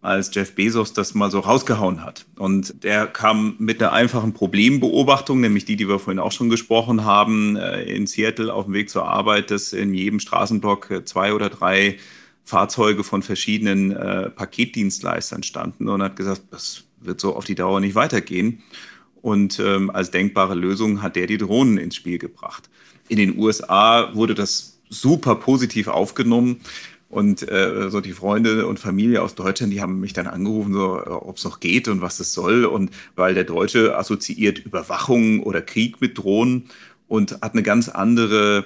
als 0.00 0.32
Jeff 0.32 0.54
Bezos 0.54 0.92
das 0.92 1.14
mal 1.14 1.32
so 1.32 1.40
rausgehauen 1.40 2.04
hat. 2.04 2.24
Und 2.36 2.84
der 2.84 3.08
kam 3.08 3.56
mit 3.58 3.82
einer 3.82 3.92
einfachen 3.92 4.32
Problembeobachtung, 4.32 5.40
nämlich 5.40 5.64
die, 5.64 5.74
die 5.74 5.88
wir 5.88 5.98
vorhin 5.98 6.20
auch 6.20 6.32
schon 6.32 6.50
gesprochen 6.50 7.04
haben, 7.04 7.56
äh, 7.56 7.82
in 7.82 8.06
Seattle 8.06 8.54
auf 8.54 8.66
dem 8.66 8.74
Weg 8.74 8.90
zur 8.90 9.08
Arbeit, 9.08 9.50
dass 9.50 9.72
in 9.72 9.92
jedem 9.92 10.20
Straßenblock 10.20 11.02
zwei 11.04 11.34
oder 11.34 11.50
drei 11.50 11.98
Fahrzeuge 12.44 13.04
von 13.04 13.22
verschiedenen 13.22 13.92
äh, 13.92 14.30
Paketdienstleistern 14.30 15.42
standen 15.42 15.88
und 15.88 16.02
hat 16.02 16.16
gesagt, 16.16 16.42
das 16.50 16.84
wird 17.00 17.20
so 17.20 17.34
auf 17.34 17.44
die 17.44 17.54
Dauer 17.54 17.80
nicht 17.80 17.94
weitergehen. 17.94 18.62
Und 19.20 19.60
ähm, 19.60 19.90
als 19.90 20.10
denkbare 20.10 20.54
Lösung 20.54 21.02
hat 21.02 21.16
der 21.16 21.26
die 21.26 21.38
Drohnen 21.38 21.78
ins 21.78 21.96
Spiel 21.96 22.18
gebracht. 22.18 22.68
In 23.08 23.18
den 23.18 23.38
USA 23.38 24.14
wurde 24.14 24.34
das 24.34 24.80
super 24.88 25.36
positiv 25.36 25.88
aufgenommen. 25.88 26.60
Und 27.08 27.46
äh, 27.46 27.90
so 27.90 28.00
die 28.00 28.12
Freunde 28.12 28.66
und 28.66 28.80
Familie 28.80 29.20
aus 29.22 29.34
Deutschland, 29.34 29.70
die 29.70 29.82
haben 29.82 30.00
mich 30.00 30.14
dann 30.14 30.26
angerufen, 30.26 30.72
so, 30.72 30.98
äh, 30.98 31.10
ob 31.10 31.36
es 31.36 31.44
noch 31.44 31.60
geht 31.60 31.86
und 31.88 32.00
was 32.00 32.18
es 32.20 32.32
soll. 32.32 32.64
Und 32.64 32.90
weil 33.16 33.34
der 33.34 33.44
Deutsche 33.44 33.96
assoziiert 33.98 34.58
Überwachung 34.58 35.42
oder 35.42 35.60
Krieg 35.60 36.00
mit 36.00 36.16
Drohnen 36.16 36.70
und 37.08 37.32
hat 37.42 37.52
eine 37.52 37.62
ganz 37.62 37.90
andere 37.90 38.64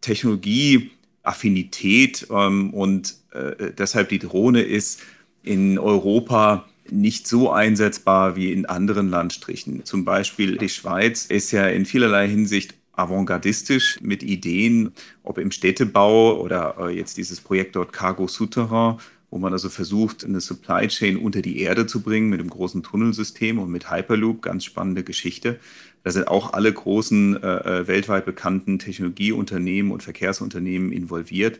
Technologie 0.00 0.90
Affinität 1.24 2.26
ähm, 2.30 2.72
und 2.72 3.16
äh, 3.32 3.72
deshalb 3.76 4.10
die 4.10 4.18
Drohne 4.20 4.62
ist 4.62 5.00
in 5.42 5.78
Europa 5.78 6.66
nicht 6.90 7.26
so 7.26 7.50
einsetzbar 7.50 8.36
wie 8.36 8.52
in 8.52 8.66
anderen 8.66 9.08
Landstrichen. 9.08 9.84
Zum 9.84 10.04
Beispiel 10.04 10.58
die 10.58 10.68
Schweiz 10.68 11.26
ist 11.26 11.50
ja 11.50 11.66
in 11.66 11.86
vielerlei 11.86 12.28
Hinsicht 12.28 12.74
avantgardistisch 12.92 14.00
mit 14.02 14.22
Ideen, 14.22 14.92
ob 15.22 15.38
im 15.38 15.50
Städtebau 15.50 16.40
oder 16.40 16.76
äh, 16.78 16.96
jetzt 16.96 17.16
dieses 17.16 17.40
Projekt 17.40 17.74
dort 17.76 17.92
Cargo 17.92 18.28
Souterrain, 18.28 18.98
wo 19.30 19.38
man 19.38 19.52
also 19.52 19.68
versucht, 19.68 20.24
eine 20.24 20.40
Supply 20.40 20.86
Chain 20.86 21.16
unter 21.16 21.42
die 21.42 21.60
Erde 21.60 21.86
zu 21.86 22.02
bringen 22.02 22.28
mit 22.28 22.38
einem 22.38 22.50
großen 22.50 22.82
Tunnelsystem 22.82 23.58
und 23.58 23.70
mit 23.70 23.90
Hyperloop, 23.90 24.42
ganz 24.42 24.64
spannende 24.64 25.02
Geschichte. 25.02 25.58
Da 26.04 26.10
sind 26.10 26.28
auch 26.28 26.52
alle 26.52 26.72
großen 26.72 27.42
äh, 27.42 27.80
äh, 27.80 27.86
weltweit 27.88 28.26
bekannten 28.26 28.78
Technologieunternehmen 28.78 29.90
und 29.90 30.02
Verkehrsunternehmen 30.02 30.92
involviert. 30.92 31.58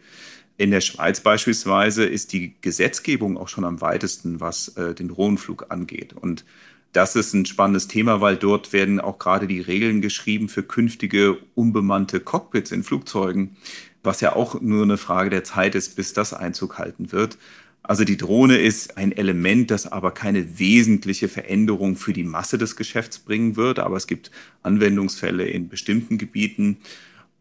In 0.58 0.70
der 0.70 0.82
Schweiz 0.82 1.20
beispielsweise 1.20 2.04
ist 2.04 2.32
die 2.32 2.54
Gesetzgebung 2.60 3.36
auch 3.36 3.48
schon 3.48 3.64
am 3.64 3.80
weitesten, 3.80 4.40
was 4.40 4.68
äh, 4.76 4.94
den 4.94 5.08
Drohnenflug 5.08 5.66
angeht. 5.70 6.12
Und 6.12 6.44
das 6.92 7.16
ist 7.16 7.32
ein 7.32 7.46
spannendes 7.46 7.88
Thema, 7.88 8.20
weil 8.20 8.36
dort 8.36 8.72
werden 8.72 9.00
auch 9.00 9.18
gerade 9.18 9.48
die 9.48 9.60
Regeln 9.60 10.00
geschrieben 10.00 10.48
für 10.48 10.62
künftige 10.62 11.38
unbemannte 11.54 12.20
Cockpits 12.20 12.70
in 12.70 12.84
Flugzeugen, 12.84 13.56
was 14.04 14.20
ja 14.20 14.36
auch 14.36 14.60
nur 14.60 14.84
eine 14.84 14.98
Frage 14.98 15.30
der 15.30 15.42
Zeit 15.42 15.74
ist, 15.74 15.96
bis 15.96 16.12
das 16.12 16.34
Einzug 16.34 16.78
halten 16.78 17.10
wird. 17.10 17.38
Also 17.86 18.04
die 18.04 18.16
Drohne 18.16 18.56
ist 18.56 18.96
ein 18.96 19.12
Element, 19.12 19.70
das 19.70 19.86
aber 19.86 20.12
keine 20.12 20.58
wesentliche 20.58 21.28
Veränderung 21.28 21.96
für 21.96 22.14
die 22.14 22.24
Masse 22.24 22.56
des 22.56 22.76
Geschäfts 22.76 23.18
bringen 23.18 23.56
wird, 23.56 23.78
aber 23.78 23.96
es 23.96 24.06
gibt 24.06 24.30
Anwendungsfälle 24.62 25.44
in 25.44 25.68
bestimmten 25.68 26.16
Gebieten. 26.16 26.78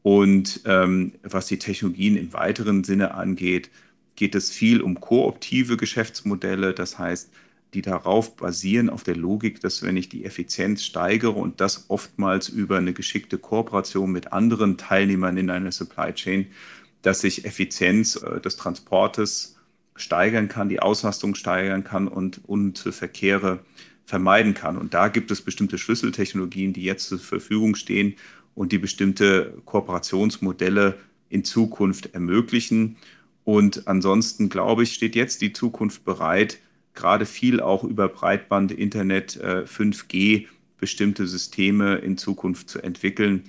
Und 0.01 0.59
ähm, 0.65 1.13
was 1.23 1.47
die 1.47 1.59
Technologien 1.59 2.17
im 2.17 2.33
weiteren 2.33 2.83
Sinne 2.83 3.13
angeht, 3.13 3.69
geht 4.17 4.35
es 4.35 4.51
viel 4.51 4.81
um 4.81 4.99
kooptive 4.99 5.77
Geschäftsmodelle. 5.77 6.73
Das 6.73 6.99
heißt, 6.99 7.31
die 7.73 7.81
darauf 7.81 8.35
basieren, 8.35 8.89
auf 8.89 9.03
der 9.03 9.15
Logik, 9.15 9.61
dass 9.61 9.81
wenn 9.81 9.95
ich 9.95 10.09
die 10.09 10.25
Effizienz 10.25 10.83
steigere 10.83 11.31
und 11.31 11.61
das 11.61 11.85
oftmals 11.87 12.49
über 12.49 12.77
eine 12.77 12.91
geschickte 12.91 13.37
Kooperation 13.37 14.11
mit 14.11 14.33
anderen 14.33 14.77
Teilnehmern 14.77 15.37
in 15.37 15.49
einer 15.49 15.71
Supply 15.71 16.13
Chain, 16.13 16.47
dass 17.01 17.23
ich 17.23 17.45
Effizienz 17.45 18.17
äh, 18.17 18.41
des 18.41 18.57
Transportes 18.57 19.52
steigern 19.95 20.47
kann, 20.47 20.69
die 20.69 20.79
Auslastung 20.79 21.35
steigern 21.35 21.83
kann 21.83 22.07
und, 22.07 22.41
und 22.45 22.79
Verkehre 22.79 23.59
vermeiden 24.05 24.53
kann. 24.53 24.77
Und 24.77 24.93
da 24.93 25.07
gibt 25.07 25.31
es 25.31 25.41
bestimmte 25.41 25.77
Schlüsseltechnologien, 25.77 26.73
die 26.73 26.83
jetzt 26.83 27.07
zur 27.07 27.19
Verfügung 27.19 27.75
stehen 27.75 28.15
und 28.55 28.71
die 28.71 28.77
bestimmte 28.77 29.61
Kooperationsmodelle 29.65 30.97
in 31.29 31.43
Zukunft 31.43 32.13
ermöglichen. 32.13 32.97
Und 33.43 33.87
ansonsten, 33.87 34.49
glaube 34.49 34.83
ich, 34.83 34.93
steht 34.93 35.15
jetzt 35.15 35.41
die 35.41 35.53
Zukunft 35.53 36.05
bereit, 36.05 36.59
gerade 36.93 37.25
viel 37.25 37.59
auch 37.59 37.83
über 37.83 38.07
Breitband, 38.07 38.71
Internet, 38.71 39.39
5G 39.41 40.15
äh, 40.15 40.47
bestimmte 40.79 41.27
Systeme 41.27 41.95
in 41.95 42.17
Zukunft 42.17 42.69
zu 42.69 42.81
entwickeln. 42.81 43.43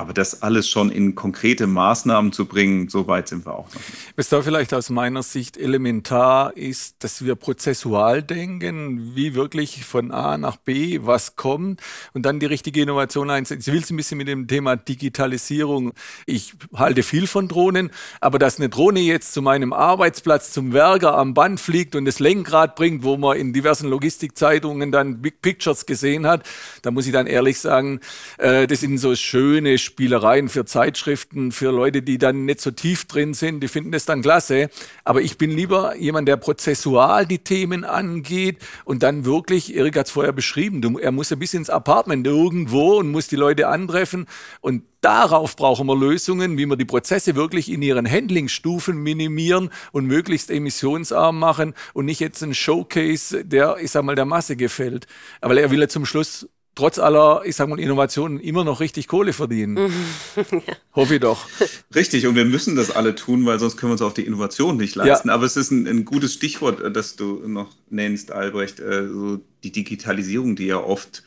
Aber 0.00 0.14
das 0.14 0.40
alles 0.40 0.66
schon 0.66 0.90
in 0.90 1.14
konkrete 1.14 1.66
Maßnahmen 1.66 2.32
zu 2.32 2.46
bringen, 2.46 2.88
so 2.88 3.06
weit 3.06 3.28
sind 3.28 3.44
wir 3.44 3.52
auch 3.52 3.68
noch. 3.74 3.80
Was 4.16 4.30
da 4.30 4.40
vielleicht 4.40 4.72
aus 4.72 4.88
meiner 4.88 5.22
Sicht 5.22 5.58
elementar 5.58 6.56
ist, 6.56 7.04
dass 7.04 7.22
wir 7.22 7.34
prozessual 7.34 8.22
denken, 8.22 9.14
wie 9.14 9.34
wirklich 9.34 9.84
von 9.84 10.10
A 10.10 10.38
nach 10.38 10.56
B 10.56 11.00
was 11.02 11.36
kommt 11.36 11.82
und 12.14 12.24
dann 12.24 12.40
die 12.40 12.46
richtige 12.46 12.80
Innovation 12.80 13.28
einsetzen. 13.28 13.68
Ich 13.68 13.74
will 13.74 13.82
es 13.82 13.90
ein 13.90 13.96
bisschen 13.98 14.16
mit 14.16 14.28
dem 14.28 14.48
Thema 14.48 14.76
Digitalisierung. 14.76 15.92
Ich 16.24 16.54
halte 16.74 17.02
viel 17.02 17.26
von 17.26 17.46
Drohnen, 17.46 17.90
aber 18.22 18.38
dass 18.38 18.56
eine 18.56 18.70
Drohne 18.70 19.00
jetzt 19.00 19.34
zu 19.34 19.42
meinem 19.42 19.74
Arbeitsplatz, 19.74 20.52
zum 20.52 20.72
Werker 20.72 21.18
am 21.18 21.34
Band 21.34 21.60
fliegt 21.60 21.94
und 21.94 22.06
das 22.06 22.20
Lenkrad 22.20 22.74
bringt, 22.74 23.02
wo 23.02 23.18
man 23.18 23.36
in 23.36 23.52
diversen 23.52 23.90
Logistikzeitungen 23.90 24.92
dann 24.92 25.20
Big 25.20 25.42
Pictures 25.42 25.84
gesehen 25.84 26.26
hat, 26.26 26.46
da 26.80 26.90
muss 26.90 27.06
ich 27.06 27.12
dann 27.12 27.26
ehrlich 27.26 27.58
sagen, 27.58 28.00
äh, 28.38 28.66
das 28.66 28.80
sind 28.80 28.96
so 28.96 29.14
schöne 29.14 29.76
Spielereien 29.90 30.48
für 30.48 30.64
Zeitschriften, 30.64 31.50
für 31.50 31.72
Leute, 31.72 32.02
die 32.02 32.16
dann 32.16 32.44
nicht 32.44 32.60
so 32.60 32.70
tief 32.70 33.06
drin 33.06 33.34
sind, 33.34 33.60
die 33.60 33.68
finden 33.68 33.90
das 33.90 34.04
dann 34.04 34.22
klasse. 34.22 34.70
Aber 35.04 35.20
ich 35.20 35.36
bin 35.36 35.50
lieber 35.50 35.96
jemand, 35.96 36.28
der 36.28 36.36
prozessual 36.36 37.26
die 37.26 37.40
Themen 37.40 37.84
angeht 37.84 38.58
und 38.84 39.02
dann 39.02 39.24
wirklich, 39.24 39.74
Erik 39.74 39.96
hat 39.98 40.06
es 40.06 40.12
vorher 40.12 40.32
beschrieben, 40.32 40.80
du, 40.80 40.98
er 40.98 41.10
muss 41.10 41.30
ja 41.30 41.36
bis 41.36 41.54
ins 41.54 41.70
Apartment 41.70 42.26
irgendwo 42.26 42.98
und 42.98 43.10
muss 43.10 43.26
die 43.26 43.36
Leute 43.36 43.68
antreffen 43.68 44.26
und 44.60 44.84
Darauf 45.00 45.56
brauchen 45.56 45.86
wir 45.86 45.96
Lösungen, 45.96 46.58
wie 46.58 46.66
wir 46.66 46.76
die 46.76 46.84
Prozesse 46.84 47.34
wirklich 47.34 47.72
in 47.72 47.80
ihren 47.80 48.06
Handlingstufen 48.10 48.98
minimieren 48.98 49.70
und 49.92 50.04
möglichst 50.04 50.50
emissionsarm 50.50 51.38
machen 51.38 51.72
und 51.94 52.04
nicht 52.04 52.20
jetzt 52.20 52.42
ein 52.42 52.52
Showcase, 52.52 53.46
der, 53.46 53.78
ich 53.80 53.92
sag 53.92 54.04
mal, 54.04 54.14
der 54.14 54.26
Masse 54.26 54.56
gefällt. 54.56 55.06
Aber 55.40 55.58
er 55.58 55.70
will 55.70 55.80
ja 55.80 55.88
zum 55.88 56.04
Schluss 56.04 56.48
trotz 56.80 56.98
aller, 56.98 57.42
ich 57.44 57.56
sag 57.56 57.68
mal, 57.68 57.78
Innovationen 57.78 58.40
immer 58.40 58.64
noch 58.64 58.80
richtig 58.80 59.06
Kohle 59.06 59.34
verdienen. 59.34 59.76
ja. 60.36 60.60
Hoffe 60.94 61.16
ich 61.16 61.20
doch. 61.20 61.46
Richtig, 61.94 62.26
und 62.26 62.36
wir 62.36 62.46
müssen 62.46 62.74
das 62.74 62.90
alle 62.90 63.14
tun, 63.14 63.44
weil 63.44 63.58
sonst 63.58 63.76
können 63.76 63.90
wir 63.90 63.92
uns 63.92 64.02
auch 64.02 64.14
die 64.14 64.24
Innovation 64.24 64.78
nicht 64.78 64.94
leisten. 64.94 65.28
Ja. 65.28 65.34
Aber 65.34 65.44
es 65.44 65.58
ist 65.58 65.70
ein, 65.70 65.86
ein, 65.86 66.06
gutes 66.06 66.32
Stichwort, 66.32 66.80
äh, 66.80 66.90
das 66.90 67.16
du 67.16 67.46
noch 67.46 67.74
nennst, 67.90 68.32
Albrecht, 68.32 68.80
äh, 68.80 69.06
so 69.08 69.40
die 69.62 69.72
Digitalisierung, 69.72 70.56
die 70.56 70.66
ja 70.66 70.78
oft 70.78 71.22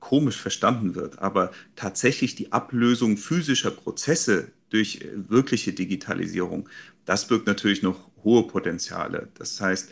komisch 0.00 0.36
verstanden 0.36 0.94
wird. 0.94 1.18
Aber 1.18 1.50
tatsächlich 1.76 2.34
die 2.34 2.52
Ablösung 2.52 3.16
physischer 3.16 3.70
Prozesse 3.70 4.52
durch 4.68 4.96
äh, 4.96 5.30
wirkliche 5.30 5.72
Digitalisierung, 5.72 6.68
das 7.06 7.26
birgt 7.26 7.46
natürlich 7.46 7.82
noch 7.82 8.10
hohe 8.22 8.46
Potenziale. 8.46 9.28
Das 9.38 9.58
heißt, 9.62 9.88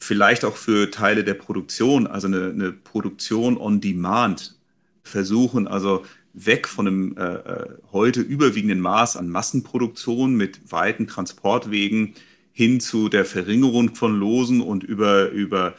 vielleicht 0.00 0.44
auch 0.44 0.56
für 0.56 0.90
Teile 0.90 1.22
der 1.22 1.34
Produktion, 1.34 2.06
also 2.06 2.26
eine, 2.26 2.50
eine 2.50 2.72
Produktion 2.72 3.56
on 3.58 3.80
Demand 3.80 4.56
versuchen, 5.04 5.68
also 5.68 6.04
weg 6.32 6.66
von 6.66 6.86
einem 6.86 7.16
äh, 7.16 7.34
äh, 7.34 7.66
heute 7.92 8.20
überwiegenden 8.20 8.80
Maß 8.80 9.16
an 9.16 9.28
Massenproduktion 9.28 10.34
mit 10.34 10.72
weiten 10.72 11.06
Transportwegen 11.06 12.14
hin 12.52 12.80
zu 12.80 13.08
der 13.08 13.24
Verringerung 13.24 13.94
von 13.94 14.18
Losen 14.18 14.60
und 14.60 14.84
über, 14.84 15.30
über 15.30 15.74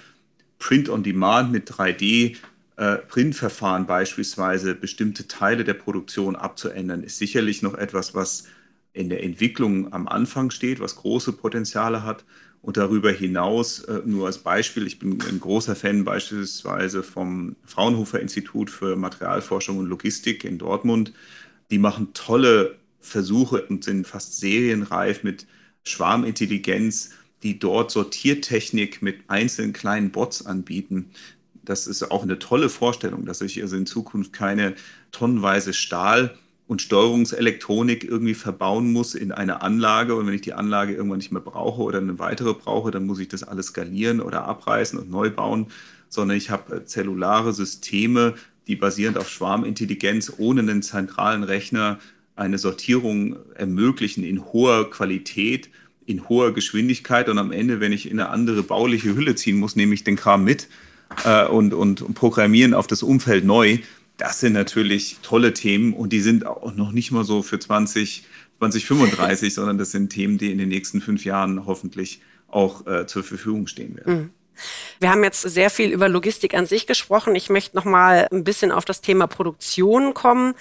Print 0.60 0.90
on 0.90 1.04
Demand 1.04 1.52
mit 1.52 1.70
3D 1.72 2.36
äh, 2.78 2.98
Printverfahren 2.98 3.86
beispielsweise 3.86 4.76
bestimmte 4.76 5.28
Teile 5.28 5.64
der 5.64 5.74
Produktion 5.74 6.36
abzuändern, 6.36 7.04
ist 7.04 7.18
sicherlich 7.18 7.62
noch 7.62 7.76
etwas, 7.76 8.14
was 8.14 8.46
in 8.94 9.10
der 9.10 9.24
Entwicklung 9.24 9.94
am 9.94 10.08
Anfang 10.08 10.52
steht, 10.52 10.80
was 10.80 10.98
große 10.98 11.34
Potenziale 11.34 12.04
hat. 12.04 12.26
Und 12.62 12.78
darüber 12.78 13.12
hinaus, 13.12 13.80
äh, 13.86 14.02
nur 14.06 14.28
als 14.28 14.38
Beispiel, 14.40 14.86
ich 14.86 15.00
bin 15.00 15.20
ein 15.22 15.40
großer 15.40 15.76
Fan 15.76 16.04
beispielsweise 16.04 17.02
vom 17.02 17.56
Fraunhofer 17.66 18.20
Institut 18.20 18.70
für 18.70 18.96
Materialforschung 18.96 19.80
und 19.80 19.88
Logistik 19.88 20.44
in 20.44 20.60
Dortmund. 20.60 21.12
Die 21.72 21.80
machen 21.80 22.14
tolle 22.14 22.78
Versuche 23.00 23.64
und 23.64 23.84
sind 23.84 24.06
fast 24.06 24.40
serienreif 24.40 25.24
mit 25.24 25.48
Schwarmintelligenz, 25.84 27.12
die 27.42 27.58
dort 27.58 27.90
Sortiertechnik 27.90 29.02
mit 29.02 29.22
einzelnen 29.28 29.74
kleinen 29.74 30.12
Bots 30.12 30.46
anbieten. 30.46 31.10
Das 31.64 31.88
ist 31.88 32.04
auch 32.12 32.22
eine 32.22 32.38
tolle 32.38 32.70
Vorstellung, 32.70 33.26
dass 33.26 33.42
ich 33.42 33.60
also 33.62 33.76
in 33.76 33.88
Zukunft 33.88 34.34
keine 34.34 34.76
tonnenweise 35.12 35.74
Stahl 35.74 36.38
und 36.72 36.82
Steuerungselektronik 36.82 38.06
irgendwie 38.06 38.34
verbauen 38.34 38.94
muss 38.94 39.14
in 39.14 39.34
eine 39.34 39.62
Anlage. 39.62 40.16
Und 40.16 40.26
wenn 40.26 40.34
ich 40.34 40.40
die 40.40 40.54
Anlage 40.54 40.94
irgendwann 40.94 41.18
nicht 41.18 41.34
mehr 41.34 41.42
brauche 41.42 41.82
oder 41.82 41.98
eine 41.98 42.18
weitere 42.18 42.54
brauche, 42.54 42.92
dann 42.92 43.06
muss 43.06 43.20
ich 43.20 43.28
das 43.28 43.44
alles 43.44 43.68
skalieren 43.68 44.22
oder 44.22 44.46
abreißen 44.46 44.98
und 44.98 45.12
neu 45.12 45.30
bauen. 45.30 45.68
Sondern 46.08 46.38
ich 46.38 46.50
habe 46.50 46.78
äh, 46.78 46.86
zellulare 46.86 47.52
Systeme, 47.52 48.36
die 48.68 48.78
basierend 48.78 49.18
auf 49.18 49.30
Schwarmintelligenz 49.30 50.32
ohne 50.38 50.62
einen 50.62 50.82
zentralen 50.82 51.44
Rechner 51.44 52.00
eine 52.38 52.58
Sortierung 52.58 53.36
ermöglichen 53.56 54.24
in 54.24 54.42
hoher 54.54 54.90
Qualität, 54.90 55.70
in 56.06 56.30
hoher 56.30 56.54
Geschwindigkeit. 56.54 57.28
Und 57.28 57.38
am 57.38 57.52
Ende, 57.52 57.82
wenn 57.82 57.92
ich 57.92 58.10
in 58.10 58.18
eine 58.18 58.30
andere 58.30 58.64
bauliche 58.64 59.14
Hülle 59.14 59.36
ziehen 59.36 59.60
muss, 59.60 59.76
nehme 59.76 59.94
ich 59.94 60.06
den 60.06 60.16
Kram 60.16 60.46
mit 60.46 60.70
äh, 61.26 61.48
und, 61.48 61.74
und, 61.74 62.02
und 62.02 62.14
programmieren 62.14 62.74
auf 62.74 62.88
das 62.88 63.04
Umfeld 63.04 63.44
neu 63.44 63.80
das 64.22 64.40
sind 64.40 64.54
natürlich 64.54 65.18
tolle 65.24 65.52
Themen 65.52 65.94
und 65.94 66.14
die 66.14 66.20
sind 66.20 66.46
auch 66.46 66.76
noch 66.76 66.92
nicht 66.92 67.12
mal 67.12 67.24
so 67.24 67.42
für 67.42 67.58
20, 67.58 68.24
2035, 68.60 69.52
sondern 69.56 69.80
das 69.80 69.90
sind 69.90 70.10
Themen, 70.10 70.38
die 70.38 70.52
in 70.52 70.60
den 70.60 70.70
nächsten 70.70 71.02
fünf 71.02 71.26
Jahren 71.26 71.66
hoffentlich 71.66 72.22
auch 72.48 72.86
äh, 72.86 73.08
zur 73.08 73.24
Verfügung 73.24 73.66
stehen 73.66 73.98
werden. 73.98 74.14
Mhm. 74.14 74.30
Wir 75.00 75.10
haben 75.10 75.24
jetzt 75.24 75.42
sehr 75.42 75.72
viel 75.72 75.90
über 75.90 76.08
Logistik 76.08 76.54
an 76.54 76.68
sich 76.68 76.86
gesprochen. 76.86 77.36
Ich 77.36 77.50
möchte 77.50 77.76
noch 77.76 77.86
mal 77.86 78.28
ein 78.32 78.44
bisschen 78.44 78.72
auf 78.72 78.86
das 78.86 79.02
Thema 79.02 79.26
Produktion 79.26 80.14
kommen. 80.14 80.54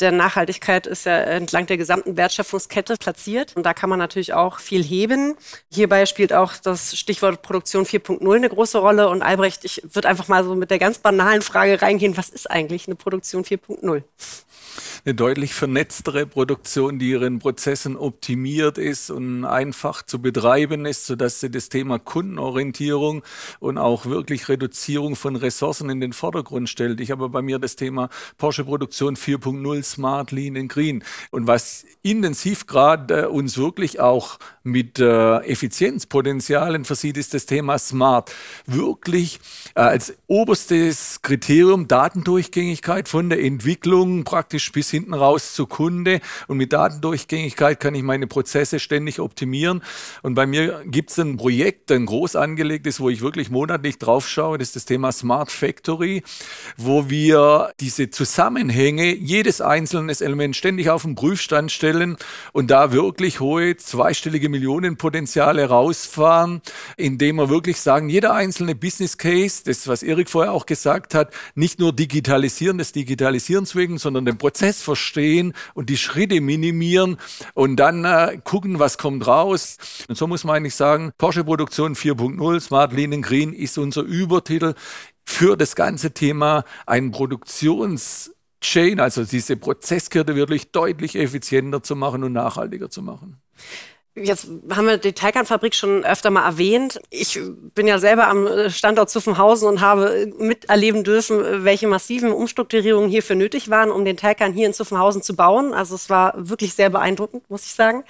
Denn 0.00 0.16
Nachhaltigkeit 0.16 0.86
ist 0.86 1.06
ja 1.06 1.16
entlang 1.18 1.66
der 1.66 1.76
gesamten 1.76 2.16
Wertschöpfungskette 2.16 2.96
platziert. 2.96 3.56
Und 3.56 3.64
da 3.64 3.74
kann 3.74 3.90
man 3.90 3.98
natürlich 3.98 4.32
auch 4.32 4.58
viel 4.58 4.82
heben. 4.82 5.36
Hierbei 5.70 6.06
spielt 6.06 6.32
auch 6.32 6.54
das 6.56 6.96
Stichwort 6.96 7.42
Produktion 7.42 7.84
4.0 7.84 8.34
eine 8.34 8.48
große 8.48 8.78
Rolle. 8.78 9.08
Und 9.08 9.22
Albrecht, 9.22 9.64
ich 9.64 9.82
würde 9.92 10.08
einfach 10.08 10.28
mal 10.28 10.44
so 10.44 10.54
mit 10.54 10.70
der 10.70 10.78
ganz 10.78 10.98
banalen 10.98 11.42
Frage 11.42 11.80
reingehen, 11.82 12.16
was 12.16 12.28
ist 12.28 12.50
eigentlich 12.50 12.86
eine 12.86 12.96
Produktion 12.96 13.44
4.0? 13.44 14.02
eine 15.04 15.14
deutlich 15.14 15.52
vernetztere 15.54 16.26
Produktion, 16.26 16.98
die 16.98 17.10
ihren 17.10 17.40
Prozessen 17.40 17.96
optimiert 17.96 18.78
ist 18.78 19.10
und 19.10 19.44
einfach 19.44 20.02
zu 20.02 20.22
betreiben 20.22 20.86
ist, 20.86 21.06
sodass 21.06 21.40
sie 21.40 21.50
das 21.50 21.68
Thema 21.68 21.98
Kundenorientierung 21.98 23.22
und 23.58 23.78
auch 23.78 24.06
wirklich 24.06 24.48
Reduzierung 24.48 25.16
von 25.16 25.34
Ressourcen 25.34 25.90
in 25.90 26.00
den 26.00 26.12
Vordergrund 26.12 26.68
stellt. 26.68 27.00
Ich 27.00 27.10
habe 27.10 27.28
bei 27.28 27.42
mir 27.42 27.58
das 27.58 27.74
Thema 27.76 28.10
Porsche 28.38 28.64
Produktion 28.64 29.16
4.0 29.16 29.82
Smart, 29.92 30.32
Lean 30.32 30.56
and 30.56 30.70
Green. 30.70 31.04
Und 31.30 31.46
was 31.46 31.84
intensiv 32.02 32.66
gerade 32.66 33.22
äh, 33.22 33.26
uns 33.26 33.56
wirklich 33.56 34.00
auch 34.00 34.38
mit 34.64 34.98
äh, 34.98 35.38
Effizienzpotenzialen 35.38 36.84
versieht, 36.84 37.16
ist 37.16 37.34
das 37.34 37.46
Thema 37.46 37.78
Smart. 37.78 38.34
Wirklich 38.66 39.40
äh, 39.74 39.80
als 39.80 40.14
oberstes 40.26 41.20
Kriterium 41.22 41.88
Datendurchgängigkeit 41.88 43.08
von 43.08 43.28
der 43.28 43.42
Entwicklung 43.42 44.24
praktisch 44.24 44.70
bis 44.72 44.90
hinten 44.90 45.14
raus 45.14 45.54
zu 45.54 45.66
Kunde. 45.66 46.20
Und 46.48 46.56
mit 46.56 46.72
Datendurchgängigkeit 46.72 47.80
kann 47.80 47.94
ich 47.94 48.02
meine 48.02 48.26
Prozesse 48.26 48.78
ständig 48.78 49.20
optimieren. 49.20 49.82
Und 50.22 50.34
bei 50.34 50.46
mir 50.46 50.82
gibt 50.86 51.10
es 51.10 51.18
ein 51.18 51.36
Projekt, 51.36 51.90
ein 51.92 52.06
groß 52.06 52.36
angelegtes, 52.36 53.00
wo 53.00 53.08
ich 53.08 53.20
wirklich 53.20 53.50
monatlich 53.50 53.98
drauf 53.98 54.28
schaue. 54.28 54.58
Das 54.58 54.68
ist 54.68 54.76
das 54.76 54.84
Thema 54.84 55.12
Smart 55.12 55.50
Factory, 55.50 56.22
wo 56.76 57.10
wir 57.10 57.72
diese 57.80 58.10
Zusammenhänge, 58.10 59.14
jedes 59.14 59.60
einzelne 59.72 60.12
Element 60.12 60.54
ständig 60.56 60.90
auf 60.90 61.02
den 61.02 61.14
Prüfstand 61.14 61.72
stellen 61.72 62.16
und 62.52 62.70
da 62.70 62.92
wirklich 62.92 63.40
hohe 63.40 63.76
zweistellige 63.76 64.48
Millionenpotenziale 64.48 65.68
rausfahren, 65.68 66.60
indem 66.96 67.36
wir 67.36 67.48
wirklich 67.48 67.80
sagen, 67.80 68.08
jeder 68.08 68.34
einzelne 68.34 68.74
Business 68.74 69.16
Case, 69.16 69.62
das, 69.64 69.88
was 69.88 70.02
Erik 70.02 70.28
vorher 70.28 70.52
auch 70.52 70.66
gesagt 70.66 71.14
hat, 71.14 71.32
nicht 71.54 71.78
nur 71.78 71.92
digitalisieren 71.92 72.78
des 72.78 72.92
Digitalisierens 72.92 73.74
wegen, 73.74 73.98
sondern 73.98 74.24
den 74.24 74.38
Prozess 74.38 74.82
verstehen 74.82 75.54
und 75.74 75.88
die 75.88 75.96
Schritte 75.96 76.40
minimieren 76.40 77.16
und 77.54 77.76
dann 77.76 78.04
äh, 78.04 78.38
gucken, 78.44 78.78
was 78.78 78.98
kommt 78.98 79.26
raus. 79.26 79.78
Und 80.08 80.16
so 80.16 80.26
muss 80.26 80.44
man 80.44 80.56
eigentlich 80.56 80.74
sagen, 80.74 81.12
Porsche 81.18 81.44
Produktion 81.44 81.94
4.0, 81.94 82.60
Smart 82.60 82.92
Lean 82.92 83.14
and 83.14 83.24
Green 83.24 83.52
ist 83.52 83.78
unser 83.78 84.02
Übertitel 84.02 84.74
für 85.24 85.56
das 85.56 85.74
ganze 85.76 86.12
Thema 86.12 86.64
ein 86.86 87.10
Produktions 87.10 88.32
Chain, 88.62 89.00
also 89.00 89.24
diese 89.24 89.56
Prozesskette 89.56 90.34
wirklich 90.34 90.70
deutlich 90.70 91.16
effizienter 91.16 91.82
zu 91.82 91.96
machen 91.96 92.24
und 92.24 92.32
nachhaltiger 92.32 92.88
zu 92.88 93.02
machen. 93.02 93.36
Jetzt 94.14 94.46
haben 94.70 94.86
wir 94.86 94.98
die 94.98 95.14
Teigernfabrik 95.14 95.74
schon 95.74 96.04
öfter 96.04 96.28
mal 96.28 96.44
erwähnt. 96.44 97.00
Ich 97.08 97.40
bin 97.74 97.86
ja 97.86 97.98
selber 97.98 98.28
am 98.28 98.68
Standort 98.68 99.08
Zuffenhausen 99.08 99.66
und 99.66 99.80
habe 99.80 100.30
miterleben 100.38 101.02
dürfen, 101.02 101.64
welche 101.64 101.86
massiven 101.86 102.30
Umstrukturierungen 102.30 103.08
hierfür 103.08 103.36
nötig 103.36 103.70
waren, 103.70 103.90
um 103.90 104.04
den 104.04 104.18
Teigern 104.18 104.52
hier 104.52 104.66
in 104.66 104.74
Zuffenhausen 104.74 105.22
zu 105.22 105.34
bauen. 105.34 105.72
Also 105.72 105.94
es 105.94 106.10
war 106.10 106.34
wirklich 106.36 106.74
sehr 106.74 106.90
beeindruckend, 106.90 107.48
muss 107.48 107.64
ich 107.64 107.72
sagen. 107.72 108.04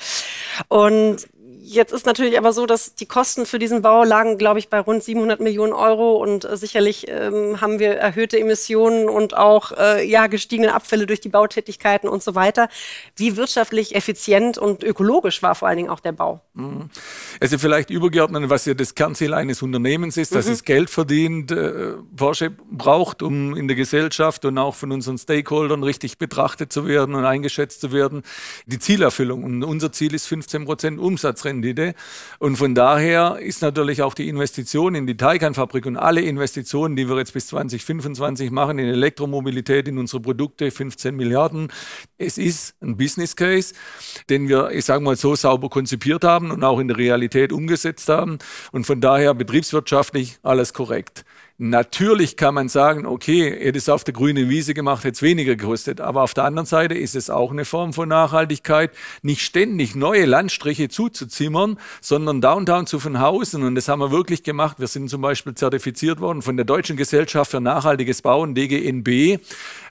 Und 0.66 1.28
Jetzt 1.44 1.92
ist 1.92 2.06
natürlich 2.06 2.38
aber 2.38 2.52
so, 2.52 2.66
dass 2.66 2.94
die 2.94 3.06
Kosten 3.06 3.46
für 3.46 3.58
diesen 3.58 3.82
Bau 3.82 4.04
lagen, 4.04 4.38
glaube 4.38 4.60
ich, 4.60 4.68
bei 4.68 4.78
rund 4.78 5.02
700 5.02 5.40
Millionen 5.40 5.72
Euro 5.72 6.22
und 6.22 6.44
äh, 6.44 6.56
sicherlich 6.56 7.06
ähm, 7.08 7.60
haben 7.60 7.80
wir 7.80 7.94
erhöhte 7.94 8.38
Emissionen 8.38 9.08
und 9.08 9.36
auch 9.36 9.72
äh, 9.72 10.08
ja 10.08 10.28
gestiegene 10.28 10.72
Abfälle 10.74 11.06
durch 11.06 11.20
die 11.20 11.28
Bautätigkeiten 11.28 12.08
und 12.08 12.22
so 12.22 12.36
weiter. 12.36 12.68
Wie 13.16 13.36
wirtschaftlich 13.36 13.96
effizient 13.96 14.56
und 14.56 14.84
ökologisch 14.84 15.42
war 15.42 15.54
vor 15.54 15.66
allen 15.66 15.78
Dingen 15.78 15.88
auch 15.88 15.98
der 16.00 16.12
Bau? 16.12 16.42
Mhm. 16.54 16.90
Also 17.40 17.58
vielleicht 17.58 17.90
übergeordnet, 17.90 18.48
was 18.48 18.66
ja 18.66 18.74
das 18.74 18.94
Kernziel 18.94 19.34
eines 19.34 19.62
Unternehmens 19.62 20.16
ist, 20.16 20.34
dass 20.34 20.46
mhm. 20.46 20.52
es 20.52 20.64
Geld 20.64 20.90
verdient, 20.90 21.50
äh, 21.50 21.94
Porsche 22.14 22.50
braucht, 22.50 23.22
um 23.22 23.56
in 23.56 23.66
der 23.66 23.76
Gesellschaft 23.76 24.44
und 24.44 24.58
auch 24.58 24.76
von 24.76 24.92
unseren 24.92 25.18
Stakeholdern 25.18 25.82
richtig 25.82 26.18
betrachtet 26.18 26.72
zu 26.72 26.86
werden 26.86 27.14
und 27.14 27.24
eingeschätzt 27.24 27.80
zu 27.80 27.90
werden. 27.90 28.22
Die 28.66 28.78
Zielerfüllung 28.78 29.42
und 29.42 29.64
unser 29.64 29.90
Ziel 29.90 30.14
ist 30.14 30.26
15 30.26 30.66
Prozent 30.66 31.00
Umsatzrendite. 31.32 31.82
Rendite. 31.82 31.94
Und 32.38 32.56
von 32.56 32.74
daher 32.74 33.38
ist 33.40 33.62
natürlich 33.62 34.02
auch 34.02 34.14
die 34.14 34.28
Investition 34.28 34.94
in 34.94 35.06
die 35.06 35.16
Taycan-Fabrik 35.16 35.86
und 35.86 35.96
alle 35.96 36.20
Investitionen, 36.20 36.96
die 36.96 37.08
wir 37.08 37.16
jetzt 37.18 37.32
bis 37.32 37.48
2025 37.48 38.50
machen, 38.50 38.78
in 38.78 38.88
Elektromobilität, 38.88 39.88
in 39.88 39.98
unsere 39.98 40.20
Produkte, 40.20 40.70
15 40.70 41.14
Milliarden. 41.14 41.68
Es 42.18 42.38
ist 42.38 42.74
ein 42.82 42.96
Business 42.96 43.36
Case, 43.36 43.74
den 44.28 44.48
wir, 44.48 44.70
ich 44.70 44.84
sage 44.84 45.02
mal, 45.02 45.16
so 45.16 45.34
sauber 45.34 45.68
konzipiert 45.68 46.24
haben 46.24 46.50
und 46.50 46.64
auch 46.64 46.78
in 46.78 46.88
der 46.88 46.96
Realität 46.96 47.52
umgesetzt 47.52 48.08
haben. 48.08 48.38
Und 48.72 48.86
von 48.86 49.00
daher 49.00 49.34
betriebswirtschaftlich 49.34 50.38
alles 50.42 50.72
korrekt. 50.72 51.24
Natürlich 51.64 52.36
kann 52.36 52.54
man 52.54 52.68
sagen, 52.68 53.06
okay, 53.06 53.48
hätte 53.48 53.78
es 53.78 53.88
auf 53.88 54.02
der 54.02 54.12
grünen 54.12 54.48
Wiese 54.48 54.74
gemacht, 54.74 55.04
hätte 55.04 55.14
es 55.14 55.22
weniger 55.22 55.54
gekostet. 55.54 56.00
Aber 56.00 56.24
auf 56.24 56.34
der 56.34 56.42
anderen 56.42 56.66
Seite 56.66 56.94
ist 56.94 57.14
es 57.14 57.30
auch 57.30 57.52
eine 57.52 57.64
Form 57.64 57.92
von 57.92 58.08
Nachhaltigkeit, 58.08 58.90
nicht 59.22 59.42
ständig 59.42 59.94
neue 59.94 60.24
Landstriche 60.24 60.88
zuzuzimmern, 60.88 61.78
sondern 62.00 62.40
Downtown 62.40 62.88
zu 62.88 63.00
Hausen. 63.00 63.62
Und 63.62 63.76
das 63.76 63.86
haben 63.86 64.00
wir 64.00 64.10
wirklich 64.10 64.42
gemacht. 64.42 64.80
Wir 64.80 64.88
sind 64.88 65.08
zum 65.08 65.22
Beispiel 65.22 65.54
zertifiziert 65.54 66.20
worden 66.20 66.42
von 66.42 66.56
der 66.56 66.66
Deutschen 66.66 66.96
Gesellschaft 66.96 67.52
für 67.52 67.60
nachhaltiges 67.60 68.22
Bauen, 68.22 68.56
DGNB, 68.56 69.38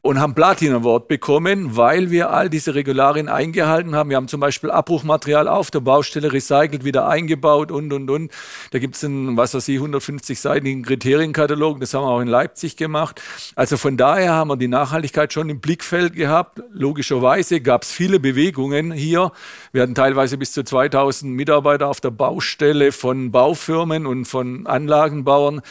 und 0.01 0.19
haben 0.19 0.33
Platin 0.33 0.73
Award 0.73 1.07
bekommen, 1.07 1.77
weil 1.77 2.11
wir 2.11 2.31
all 2.31 2.49
diese 2.49 2.75
Regularien 2.75 3.29
eingehalten 3.29 3.95
haben. 3.95 4.09
Wir 4.09 4.17
haben 4.17 4.27
zum 4.27 4.41
Beispiel 4.41 4.71
Abbruchmaterial 4.71 5.47
auf 5.47 5.71
der 5.71 5.79
Baustelle 5.79 6.33
recycelt, 6.33 6.83
wieder 6.83 7.07
eingebaut 7.07 7.71
und, 7.71 7.93
und, 7.93 8.09
und. 8.09 8.31
Da 8.71 8.79
gibt 8.79 8.95
es 8.95 9.05
einen, 9.05 9.37
was 9.37 9.53
weiß 9.53 9.69
ich, 9.69 9.79
150-seitigen 9.79 10.83
Kriterienkatalog. 10.83 11.60
Das 11.61 11.93
haben 11.93 12.03
wir 12.03 12.09
auch 12.09 12.19
in 12.19 12.27
Leipzig 12.27 12.75
gemacht. 12.75 13.21
Also 13.55 13.77
von 13.77 13.97
daher 13.97 14.33
haben 14.33 14.49
wir 14.49 14.57
die 14.57 14.67
Nachhaltigkeit 14.67 15.31
schon 15.31 15.49
im 15.49 15.59
Blickfeld 15.59 16.13
gehabt. 16.13 16.61
Logischerweise 16.71 17.61
gab 17.61 17.83
es 17.83 17.91
viele 17.91 18.19
Bewegungen 18.19 18.91
hier. 18.91 19.31
Wir 19.71 19.83
hatten 19.83 19.95
teilweise 19.95 20.37
bis 20.37 20.51
zu 20.51 20.63
2000 20.63 21.31
Mitarbeiter 21.31 21.87
auf 21.87 22.01
der 22.01 22.11
Baustelle 22.11 22.91
von 22.91 23.31
Baufirmen 23.31 24.05
und 24.05 24.25
von 24.25 24.67
Anlagenbauern 24.67 25.61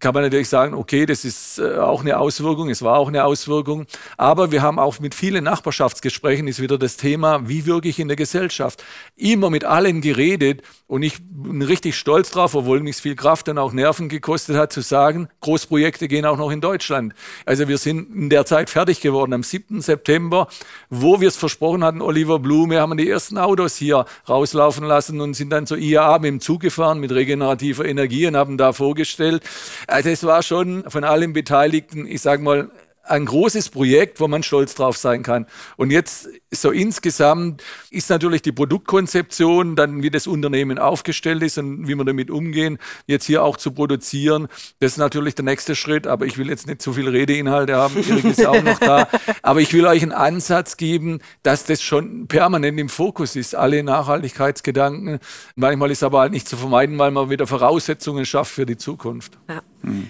kann 0.00 0.14
man 0.14 0.22
natürlich 0.24 0.48
sagen, 0.48 0.74
okay, 0.74 1.06
das 1.06 1.24
ist 1.24 1.58
äh, 1.58 1.78
auch 1.78 2.02
eine 2.02 2.18
Auswirkung, 2.18 2.68
es 2.68 2.82
war 2.82 2.98
auch 2.98 3.08
eine 3.08 3.24
Auswirkung. 3.24 3.86
Aber 4.16 4.52
wir 4.52 4.62
haben 4.62 4.78
auch 4.78 4.98
mit 5.00 5.14
vielen 5.14 5.44
Nachbarschaftsgesprächen 5.44 6.48
ist 6.48 6.60
wieder 6.60 6.78
das 6.78 6.96
Thema, 6.96 7.48
wie 7.48 7.66
wirke 7.66 7.88
ich 7.88 7.98
in 7.98 8.08
der 8.08 8.16
Gesellschaft. 8.16 8.84
Immer 9.16 9.50
mit 9.50 9.64
allen 9.64 10.00
geredet 10.00 10.62
und 10.86 11.02
ich 11.02 11.18
bin 11.20 11.62
richtig 11.62 11.96
stolz 11.96 12.30
drauf, 12.30 12.54
obwohl 12.54 12.80
mich 12.80 12.96
viel 12.96 13.16
Kraft 13.16 13.48
und 13.48 13.58
auch 13.58 13.72
Nerven 13.72 14.08
gekostet 14.08 14.56
hat, 14.56 14.72
zu 14.72 14.80
sagen, 14.80 15.28
Großprojekte 15.40 16.08
gehen 16.08 16.24
auch 16.24 16.36
noch 16.36 16.50
in 16.50 16.60
Deutschland. 16.60 17.14
Also 17.44 17.68
wir 17.68 17.78
sind 17.78 18.14
in 18.14 18.30
der 18.30 18.46
Zeit 18.46 18.70
fertig 18.70 19.00
geworden, 19.00 19.32
am 19.32 19.42
7. 19.42 19.80
September, 19.80 20.48
wo 20.90 21.20
wir 21.20 21.28
es 21.28 21.36
versprochen 21.36 21.84
hatten, 21.84 22.00
Oliver 22.00 22.38
Blume, 22.38 22.80
haben 22.80 22.96
die 22.96 23.08
ersten 23.08 23.38
Autos 23.38 23.76
hier 23.76 24.06
rauslaufen 24.28 24.84
lassen 24.84 25.20
und 25.20 25.34
sind 25.34 25.50
dann 25.50 25.66
zur 25.66 25.78
IAA 25.78 26.18
mit 26.18 26.28
dem 26.28 26.40
Zug 26.40 26.60
gefahren 26.60 27.00
mit 27.00 27.12
regenerativer 27.12 27.84
Energie 27.84 28.26
und 28.26 28.36
haben 28.36 28.58
da 28.58 28.72
vorgestellt, 28.72 29.42
also 29.86 30.08
es 30.08 30.24
war 30.24 30.42
schon 30.42 30.88
von 30.88 31.04
allen 31.04 31.32
Beteiligten, 31.32 32.06
ich 32.06 32.22
sage 32.22 32.42
mal, 32.42 32.70
ein 33.08 33.24
großes 33.24 33.68
Projekt, 33.68 34.20
wo 34.20 34.28
man 34.28 34.42
stolz 34.42 34.74
drauf 34.74 34.96
sein 34.96 35.22
kann. 35.22 35.46
Und 35.76 35.90
jetzt 35.90 36.28
so 36.60 36.70
insgesamt 36.70 37.62
ist 37.90 38.10
natürlich 38.10 38.42
die 38.42 38.52
Produktkonzeption, 38.52 39.76
dann 39.76 40.02
wie 40.02 40.10
das 40.10 40.26
Unternehmen 40.26 40.78
aufgestellt 40.78 41.42
ist 41.42 41.58
und 41.58 41.88
wie 41.88 41.94
wir 41.94 42.04
damit 42.04 42.30
umgehen, 42.30 42.78
jetzt 43.06 43.26
hier 43.26 43.42
auch 43.42 43.56
zu 43.56 43.72
produzieren. 43.72 44.48
Das 44.80 44.92
ist 44.92 44.98
natürlich 44.98 45.34
der 45.34 45.44
nächste 45.44 45.74
Schritt, 45.74 46.06
aber 46.06 46.26
ich 46.26 46.38
will 46.38 46.48
jetzt 46.48 46.66
nicht 46.66 46.82
zu 46.82 46.92
viel 46.92 47.08
Redeinhalte 47.08 47.76
haben. 47.76 47.96
Erik 47.96 48.24
ist 48.24 48.44
auch 48.46 48.62
noch 48.62 48.78
da. 48.78 49.08
Aber 49.42 49.60
ich 49.60 49.72
will 49.72 49.86
euch 49.86 50.02
einen 50.02 50.12
Ansatz 50.12 50.76
geben, 50.76 51.20
dass 51.42 51.64
das 51.64 51.82
schon 51.82 52.26
permanent 52.26 52.78
im 52.78 52.88
Fokus 52.88 53.36
ist, 53.36 53.54
alle 53.54 53.82
Nachhaltigkeitsgedanken. 53.82 55.18
Manchmal 55.54 55.90
ist 55.90 56.02
aber 56.02 56.20
halt 56.20 56.32
nicht 56.32 56.48
zu 56.48 56.56
vermeiden, 56.56 56.98
weil 56.98 57.10
man 57.10 57.30
wieder 57.30 57.46
Voraussetzungen 57.46 58.26
schafft 58.26 58.52
für 58.52 58.66
die 58.66 58.76
Zukunft. 58.76 59.38
Ja. 59.48 59.62
Hm. 59.82 60.08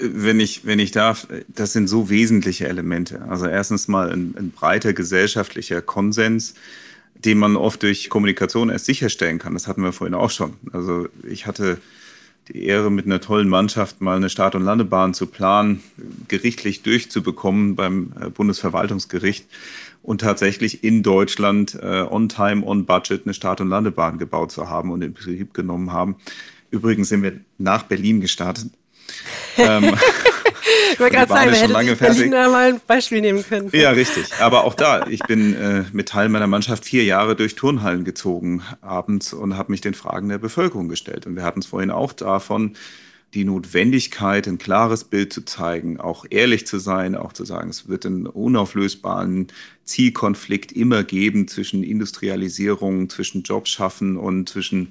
Wenn 0.00 0.40
ich, 0.40 0.66
wenn 0.66 0.78
ich 0.78 0.90
darf, 0.90 1.28
das 1.48 1.72
sind 1.72 1.88
so 1.88 2.10
wesentliche 2.10 2.68
Elemente. 2.68 3.22
Also 3.28 3.46
erstens 3.46 3.88
mal 3.88 4.10
ein, 4.12 4.34
ein 4.36 4.50
breiter 4.50 4.92
gesellschaftlicher 4.92 5.67
Konsens, 5.82 6.54
den 7.14 7.38
man 7.38 7.56
oft 7.56 7.82
durch 7.82 8.08
Kommunikation 8.08 8.70
erst 8.70 8.86
sicherstellen 8.86 9.38
kann. 9.38 9.54
Das 9.54 9.66
hatten 9.66 9.82
wir 9.82 9.92
vorhin 9.92 10.14
auch 10.14 10.30
schon. 10.30 10.54
Also 10.72 11.08
ich 11.28 11.46
hatte 11.46 11.78
die 12.48 12.64
Ehre, 12.64 12.90
mit 12.90 13.06
einer 13.06 13.20
tollen 13.20 13.48
Mannschaft 13.48 14.00
mal 14.00 14.16
eine 14.16 14.30
Start- 14.30 14.54
und 14.54 14.64
Landebahn 14.64 15.14
zu 15.14 15.26
planen, 15.26 15.82
gerichtlich 16.28 16.82
durchzubekommen 16.82 17.76
beim 17.76 18.12
äh, 18.20 18.30
Bundesverwaltungsgericht 18.30 19.46
und 20.02 20.22
tatsächlich 20.22 20.82
in 20.84 21.02
Deutschland 21.02 21.78
äh, 21.82 22.02
on 22.08 22.28
time, 22.28 22.64
on 22.64 22.86
budget 22.86 23.22
eine 23.24 23.34
Start- 23.34 23.60
und 23.60 23.68
Landebahn 23.68 24.18
gebaut 24.18 24.52
zu 24.52 24.70
haben 24.70 24.90
und 24.90 25.02
in 25.02 25.12
Betrieb 25.12 25.52
genommen 25.52 25.92
haben. 25.92 26.16
Übrigens 26.70 27.08
sind 27.10 27.22
wir 27.22 27.40
nach 27.58 27.82
Berlin 27.82 28.20
gestartet 28.20 28.70
ähm, 29.56 29.94
ich 30.92 31.00
wollte 31.00 31.16
gerade 31.16 31.32
sagen, 31.32 31.50
wir 31.50 31.58
hätten 31.58 32.30
lange 32.30 32.48
mal 32.50 32.68
ein 32.68 32.80
Beispiel 32.86 33.20
nehmen 33.20 33.44
können. 33.44 33.70
Ja, 33.72 33.90
richtig. 33.90 34.26
Aber 34.40 34.64
auch 34.64 34.74
da, 34.74 35.06
ich 35.06 35.20
bin 35.20 35.54
äh, 35.54 35.84
mit 35.92 36.08
Teil 36.08 36.28
meiner 36.28 36.46
Mannschaft 36.46 36.84
vier 36.84 37.04
Jahre 37.04 37.36
durch 37.36 37.54
Turnhallen 37.54 38.04
gezogen 38.04 38.62
abends 38.80 39.32
und 39.32 39.56
habe 39.56 39.72
mich 39.72 39.80
den 39.80 39.94
Fragen 39.94 40.28
der 40.28 40.38
Bevölkerung 40.38 40.88
gestellt. 40.88 41.26
Und 41.26 41.36
wir 41.36 41.42
hatten 41.42 41.60
es 41.60 41.66
vorhin 41.66 41.90
auch 41.90 42.12
davon, 42.12 42.76
die 43.34 43.44
Notwendigkeit, 43.44 44.48
ein 44.48 44.56
klares 44.56 45.04
Bild 45.04 45.32
zu 45.32 45.44
zeigen, 45.44 46.00
auch 46.00 46.24
ehrlich 46.30 46.66
zu 46.66 46.78
sein, 46.78 47.14
auch 47.14 47.34
zu 47.34 47.44
sagen, 47.44 47.68
es 47.68 47.86
wird 47.86 48.06
einen 48.06 48.26
unauflösbaren 48.26 49.48
Zielkonflikt 49.84 50.72
immer 50.72 51.04
geben 51.04 51.46
zwischen 51.46 51.82
Industrialisierung, 51.82 53.10
zwischen 53.10 53.42
Jobschaffen 53.42 54.16
und 54.16 54.48
zwischen 54.48 54.88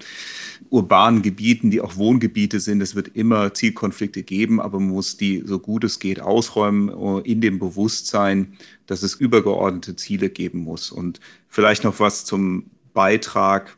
urbanen 0.69 1.23
Gebieten, 1.23 1.71
die 1.71 1.81
auch 1.81 1.97
Wohngebiete 1.97 2.59
sind. 2.59 2.81
Es 2.81 2.95
wird 2.95 3.09
immer 3.15 3.55
Zielkonflikte 3.55 4.21
geben, 4.21 4.61
aber 4.61 4.79
man 4.79 4.89
muss 4.89 5.17
die 5.17 5.41
so 5.43 5.57
gut 5.57 5.83
es 5.83 5.99
geht 5.99 6.19
ausräumen 6.19 6.89
äh, 6.89 7.21
in 7.29 7.41
dem 7.41 7.57
Bewusstsein, 7.57 8.53
dass 8.85 9.01
es 9.01 9.15
übergeordnete 9.15 9.95
Ziele 9.95 10.29
geben 10.29 10.59
muss. 10.59 10.91
Und 10.91 11.19
vielleicht 11.47 11.83
noch 11.83 11.99
was 11.99 12.23
zum 12.25 12.69
Beitrag 12.93 13.77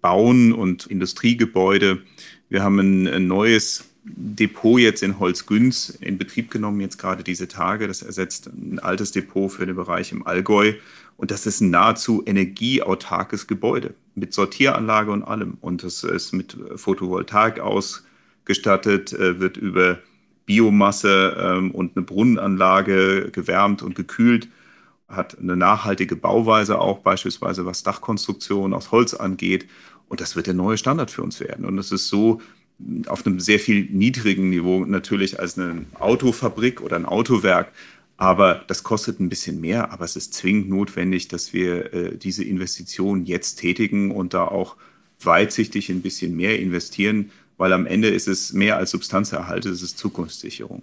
Bauen 0.00 0.52
und 0.52 0.86
Industriegebäude. 0.86 2.02
Wir 2.48 2.62
haben 2.62 2.78
ein, 2.78 3.06
ein 3.06 3.26
neues 3.26 3.89
Depot 4.16 4.80
jetzt 4.80 5.02
in 5.02 5.18
Holzgünz 5.18 5.90
in 6.00 6.18
Betrieb 6.18 6.50
genommen, 6.50 6.80
jetzt 6.80 6.98
gerade 6.98 7.22
diese 7.22 7.48
Tage. 7.48 7.88
Das 7.88 8.02
ersetzt 8.02 8.46
ein 8.48 8.78
altes 8.78 9.12
Depot 9.12 9.50
für 9.50 9.66
den 9.66 9.76
Bereich 9.76 10.12
im 10.12 10.26
Allgäu. 10.26 10.74
Und 11.16 11.30
das 11.30 11.46
ist 11.46 11.60
ein 11.60 11.70
nahezu 11.70 12.22
energieautarkes 12.24 13.46
Gebäude 13.46 13.94
mit 14.14 14.32
Sortieranlage 14.32 15.10
und 15.12 15.22
allem. 15.22 15.58
Und 15.60 15.82
das 15.82 16.02
ist 16.02 16.32
mit 16.32 16.56
Photovoltaik 16.76 17.60
ausgestattet, 17.60 19.12
äh, 19.12 19.38
wird 19.38 19.56
über 19.56 19.98
Biomasse 20.46 21.36
ähm, 21.38 21.70
und 21.70 21.96
eine 21.96 22.04
Brunnenanlage 22.04 23.30
gewärmt 23.30 23.82
und 23.82 23.94
gekühlt, 23.94 24.48
hat 25.08 25.38
eine 25.38 25.56
nachhaltige 25.56 26.16
Bauweise 26.16 26.80
auch, 26.80 27.00
beispielsweise 27.00 27.66
was 27.66 27.82
Dachkonstruktion 27.82 28.72
aus 28.72 28.90
Holz 28.90 29.14
angeht. 29.14 29.68
Und 30.08 30.20
das 30.20 30.34
wird 30.36 30.46
der 30.46 30.54
neue 30.54 30.76
Standard 30.76 31.10
für 31.10 31.22
uns 31.22 31.38
werden. 31.38 31.64
Und 31.64 31.78
es 31.78 31.92
ist 31.92 32.08
so, 32.08 32.40
auf 33.06 33.26
einem 33.26 33.40
sehr 33.40 33.58
viel 33.58 33.84
niedrigen 33.90 34.50
Niveau 34.50 34.84
natürlich 34.84 35.38
als 35.38 35.58
eine 35.58 35.84
Autofabrik 35.98 36.80
oder 36.80 36.96
ein 36.96 37.06
Autowerk. 37.06 37.72
Aber 38.16 38.64
das 38.66 38.82
kostet 38.82 39.18
ein 39.18 39.30
bisschen 39.30 39.60
mehr, 39.60 39.92
aber 39.92 40.04
es 40.04 40.14
ist 40.14 40.34
zwingend 40.34 40.68
notwendig, 40.68 41.28
dass 41.28 41.54
wir 41.54 41.94
äh, 41.94 42.16
diese 42.18 42.44
Investition 42.44 43.24
jetzt 43.24 43.56
tätigen 43.56 44.10
und 44.10 44.34
da 44.34 44.44
auch 44.44 44.76
weitsichtig 45.22 45.88
ein 45.88 46.02
bisschen 46.02 46.36
mehr 46.36 46.58
investieren, 46.58 47.30
weil 47.56 47.72
am 47.72 47.86
Ende 47.86 48.08
ist 48.08 48.28
es 48.28 48.52
mehr 48.52 48.76
als 48.76 48.90
Substanzerhalt, 48.90 49.64
es 49.66 49.82
ist 49.82 49.98
Zukunftssicherung. 49.98 50.82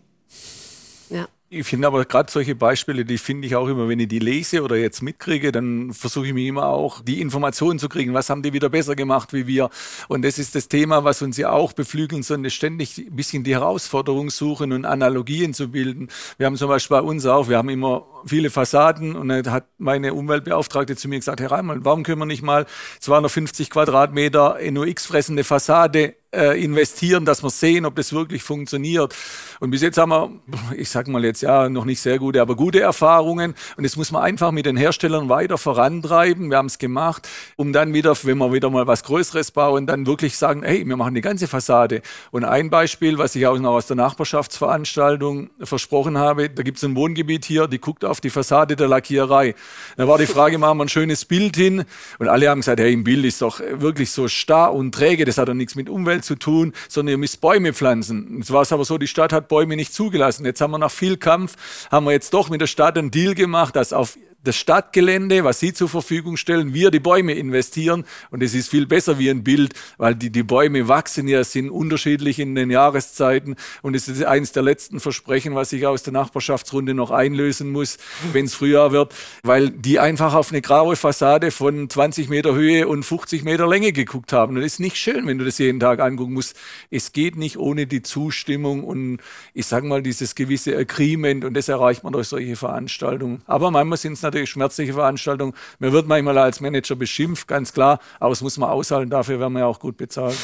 Ich 1.50 1.66
finde 1.66 1.88
aber 1.88 2.04
gerade 2.04 2.30
solche 2.30 2.56
Beispiele, 2.56 3.06
die 3.06 3.18
finde 3.18 3.48
ich 3.48 3.56
auch 3.56 3.70
immer, 3.70 3.88
wenn 3.88 4.02
ich 4.02 4.10
die 4.10 4.20
lese 4.20 4.64
oder 4.64 4.76
jetzt 4.76 5.02
mitkriege, 5.02 5.54
dann 5.54 5.94
versuche 5.94 6.28
ich 6.28 6.34
mir 6.34 6.46
immer 6.46 6.66
auch 6.68 7.02
die 7.02 7.22
Informationen 7.22 7.80
zu 7.80 7.88
kriegen, 7.88 8.14
was 8.14 8.30
haben 8.30 8.44
die 8.44 8.52
wieder 8.52 8.68
besser 8.68 8.98
gemacht 8.98 9.32
wie 9.32 9.48
wir. 9.48 9.70
Und 10.10 10.26
das 10.26 10.40
ist 10.40 10.56
das 10.56 10.68
Thema, 10.68 11.06
was 11.06 11.22
uns 11.22 11.38
ja 11.38 11.52
auch 11.52 11.72
beflügeln 11.72 12.22
soll, 12.22 12.50
ständig 12.50 12.98
ein 12.98 13.16
bisschen 13.16 13.46
die 13.46 13.54
Herausforderung 13.54 14.30
suchen 14.30 14.74
und 14.74 14.84
Analogien 14.84 15.54
zu 15.54 15.70
bilden. 15.72 16.10
Wir 16.38 16.48
haben 16.48 16.58
zum 16.58 16.68
Beispiel 16.68 16.98
bei 16.98 17.04
uns 17.04 17.26
auch, 17.26 17.48
wir 17.48 17.58
haben 17.58 17.70
immer 17.70 18.06
viele 18.26 18.50
Fassaden 18.50 19.16
und 19.16 19.30
dann 19.30 19.50
hat 19.50 19.68
meine 19.78 20.16
Umweltbeauftragte 20.16 20.98
zu 20.98 21.08
mir 21.08 21.20
gesagt, 21.20 21.40
Herr 21.40 21.52
Reimann, 21.52 21.86
warum 21.86 22.04
können 22.04 22.20
wir 22.20 22.26
nicht 22.26 22.44
mal 22.44 22.66
250 23.00 23.70
Quadratmeter 23.70 24.58
NOx 24.70 25.06
fressende 25.06 25.46
Fassade 25.46 26.16
äh, 26.32 26.62
investieren, 26.62 27.26
dass 27.26 27.42
wir 27.42 27.50
sehen, 27.50 27.86
ob 27.86 27.96
das 27.96 28.12
wirklich 28.12 28.44
funktioniert. 28.44 29.16
Und 29.60 29.72
bis 29.72 29.82
jetzt 29.82 29.98
haben 29.98 30.10
wir, 30.10 30.32
ich 30.76 30.90
sage 30.90 31.10
mal 31.10 31.24
jetzt 31.24 31.42
ja, 31.42 31.70
noch 31.70 31.86
nicht 31.86 32.02
sehr 32.02 32.20
gute, 32.20 32.42
aber 32.42 32.56
gute 32.56 32.82
Erfahrungen. 32.82 33.56
Und 33.78 33.84
das 33.84 33.96
muss 33.96 34.12
man 34.12 34.24
einfach 34.24 34.52
mit 34.52 34.66
den 34.66 34.76
Herstellern 34.76 35.30
weiter 35.30 35.58
vorantreiben. 35.58 36.50
Wir 36.50 36.58
haben 36.58 36.66
es 36.66 36.78
gemacht, 36.78 37.28
um 37.56 37.72
dann 37.72 37.94
wieder, 37.94 38.16
wenn 38.24 38.38
wir 38.38 38.52
wieder 38.52 38.70
mal 38.70 38.88
was 38.88 39.04
Größeres 39.04 39.52
bauen, 39.52 39.88
dann 39.88 40.06
wirklich 40.06 40.38
sagen, 40.38 40.63
hey, 40.63 40.86
wir 40.86 40.98
machen 40.98 41.16
die 41.16 41.22
ganze 41.22 41.48
Fassade. 41.48 42.02
Und 42.32 42.44
ein 42.44 42.70
Beispiel, 42.70 43.18
was 43.18 43.36
ich 43.36 43.48
auch 43.48 43.58
noch 43.58 43.72
aus 43.72 43.88
der 43.88 43.96
Nachbarschaftsveranstaltung 43.96 45.50
versprochen 45.62 46.18
habe, 46.18 46.50
da 46.50 46.63
gibt 46.63 46.78
es 46.78 46.84
ein 46.84 46.96
Wohngebiet 46.96 47.46
hier, 47.46 47.68
die 47.68 47.80
guckt 47.80 48.04
auf 48.04 48.20
die 48.20 48.30
Fassade 48.30 48.76
der 48.76 48.88
Lackiererei. 48.88 49.56
Da 49.96 50.08
war 50.08 50.18
die 50.18 50.26
Frage, 50.26 50.58
machen 50.58 50.78
wir 50.78 50.86
ein 50.86 50.90
schönes 50.90 51.24
Bild 51.26 51.56
hin? 51.56 51.86
Und 52.20 52.28
alle 52.28 52.50
haben 52.50 52.60
gesagt, 52.60 52.80
hey, 52.80 52.92
im 52.92 53.06
Bild 53.06 53.24
ist 53.24 53.42
doch 53.42 53.62
wirklich 53.72 54.12
so 54.12 54.28
starr 54.28 54.74
und 54.74 54.94
träge, 54.94 55.24
das 55.24 55.38
hat 55.38 55.48
doch 55.48 55.54
nichts 55.54 55.76
mit 55.76 55.90
Umwelt 55.90 56.17
zu 56.22 56.36
tun, 56.36 56.74
sondern 56.90 57.12
ihr 57.12 57.18
müsst 57.18 57.42
Bäume 57.42 57.74
pflanzen. 57.74 58.38
Jetzt 58.38 58.52
war 58.52 58.62
es 58.62 58.72
aber 58.72 58.86
so, 58.86 58.98
die 58.98 59.08
Stadt 59.08 59.34
hat 59.34 59.48
Bäume 59.48 59.76
nicht 59.76 59.94
zugelassen. 59.94 60.46
Jetzt 60.46 60.62
haben 60.62 60.72
wir 60.72 60.78
nach 60.78 60.92
viel 60.92 61.18
Kampf, 61.18 61.56
haben 61.92 62.06
wir 62.06 62.12
jetzt 62.12 62.34
doch 62.34 62.50
mit 62.50 62.62
der 62.62 62.68
Stadt 62.68 62.98
einen 62.98 63.12
Deal 63.12 63.36
gemacht, 63.36 63.76
dass 63.76 63.94
auf 63.94 64.18
das 64.48 64.56
Stadtgelände, 64.56 65.44
was 65.44 65.60
Sie 65.60 65.74
zur 65.74 65.90
Verfügung 65.90 66.38
stellen, 66.38 66.74
wir 66.74 66.90
die 66.90 67.00
Bäume 67.00 67.34
investieren. 67.34 68.06
Und 68.32 68.42
es 68.42 68.54
ist 68.54 68.70
viel 68.70 68.88
besser 68.88 69.20
wie 69.20 69.30
ein 69.30 69.44
Bild, 69.44 69.74
weil 69.98 70.16
die, 70.16 70.30
die 70.30 70.44
Bäume 70.44 70.88
wachsen 70.88 71.28
ja, 71.28 71.44
sind 71.44 71.70
unterschiedlich 71.70 72.40
in 72.40 72.56
den 72.56 72.72
Jahreszeiten. 72.72 73.56
Und 73.82 73.96
es 73.96 74.08
ist 74.08 74.24
eines 74.24 74.54
der 74.54 74.64
letzten 74.64 75.00
Versprechen, 75.00 75.56
was 75.56 75.74
ich 75.74 75.86
aus 75.86 76.04
der 76.04 76.14
Nachbarschaftsrunde 76.14 76.94
noch 76.94 77.12
einlösen 77.12 77.72
muss, 77.72 77.98
wenn 78.32 78.46
es 78.46 78.56
Frühjahr 78.56 78.92
wird, 78.92 79.14
weil 79.44 79.70
die 79.70 80.00
einfach 80.00 80.34
auf 80.34 80.52
eine 80.52 80.62
graue 80.62 80.96
Fassade 80.96 81.52
von 81.52 81.90
20 81.90 82.30
Meter 82.30 82.56
Höhe 82.56 82.88
und 82.88 83.04
50 83.04 83.44
Meter 83.44 83.68
Länge 83.68 83.92
geguckt 83.92 84.32
haben. 84.32 84.56
Und 84.56 84.62
das 84.62 84.74
ist 84.74 84.80
nicht 84.80 84.98
schön, 84.98 85.28
wenn 85.28 85.38
du 85.38 85.46
das 85.46 85.58
jeden 85.58 85.80
Tag 85.80 86.00
angucken 86.00 86.34
musst. 86.34 86.56
Es 86.90 87.12
geht 87.12 87.36
nicht 87.36 87.58
ohne 87.58 87.88
die 87.88 88.02
Zustimmung 88.02 88.84
und 88.84 89.20
ich 89.54 89.66
sage 89.66 89.88
mal 89.88 90.02
dieses 90.02 90.36
gewisse 90.36 90.78
Agreement 90.78 91.44
und 91.44 91.54
das 91.54 91.68
erreicht 91.68 92.04
man 92.04 92.14
durch 92.14 92.28
solche 92.28 92.56
Veranstaltungen. 92.56 93.42
Aber 93.46 93.72
manchmal 93.72 93.98
sind 93.98 94.14
es 94.14 94.22
natürlich 94.22 94.37
schmerzliche 94.45 94.93
Veranstaltung. 94.93 95.56
Man 95.80 95.91
wird 95.91 96.08
manchmal 96.08 96.38
als 96.38 96.60
Manager 96.62 96.95
beschimpft, 96.95 97.47
ganz 97.47 97.73
klar, 97.73 98.00
aber 98.19 98.30
das 98.30 98.41
muss 98.41 98.58
man 98.58 98.69
aushalten, 98.69 99.10
dafür 99.10 99.39
werden 99.39 99.54
wir 99.54 99.60
ja 99.60 99.65
auch 99.65 99.80
gut 99.80 99.97
bezahlt. 99.97 100.38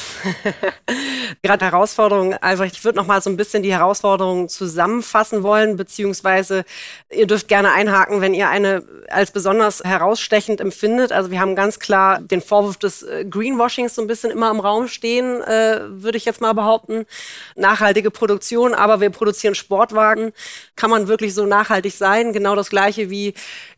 Gerade 1.44 1.66
Herausforderungen, 1.66 2.34
Albrecht, 2.42 2.76
ich 2.78 2.86
würde 2.86 2.98
noch 2.98 3.08
mal 3.08 3.22
so 3.22 3.30
ein 3.30 3.38
bisschen 3.38 3.64
die 3.64 3.74
Herausforderungen 3.74 4.50
zusammenfassen 4.50 5.44
wollen, 5.44 5.78
beziehungsweise 5.78 6.66
ihr 7.10 7.28
dürft 7.28 7.48
gerne 7.48 7.72
einhaken, 7.72 8.22
wenn 8.22 8.34
ihr 8.34 8.50
eine 8.50 8.84
als 9.10 9.32
besonders 9.32 9.84
herausstechend 9.84 10.62
empfindet. 10.62 11.12
Also 11.12 11.32
wir 11.32 11.40
haben 11.40 11.56
ganz 11.56 11.80
klar 11.80 12.20
den 12.20 12.42
Vorwurf 12.42 12.78
des 12.78 13.04
äh, 13.04 13.26
Greenwashings 13.26 13.96
so 13.96 14.02
ein 14.02 14.08
bisschen 14.08 14.32
immer 14.32 14.50
im 14.52 14.60
Raum 14.60 14.88
stehen, 14.88 15.42
äh, 15.42 15.80
würde 15.88 16.18
ich 16.18 16.26
jetzt 16.26 16.42
mal 16.42 16.54
behaupten. 16.54 17.06
Nachhaltige 17.56 18.12
Produktion, 18.12 18.74
aber 18.74 19.02
wir 19.02 19.10
produzieren 19.10 19.56
Sportwagen. 19.56 20.34
Kann 20.76 20.90
man 20.90 21.08
wirklich 21.08 21.34
so 21.34 21.46
nachhaltig 21.46 21.94
sein? 21.94 22.34
Genau 22.34 22.56
das 22.56 22.70
gleiche 22.70 23.10
wie 23.10 23.34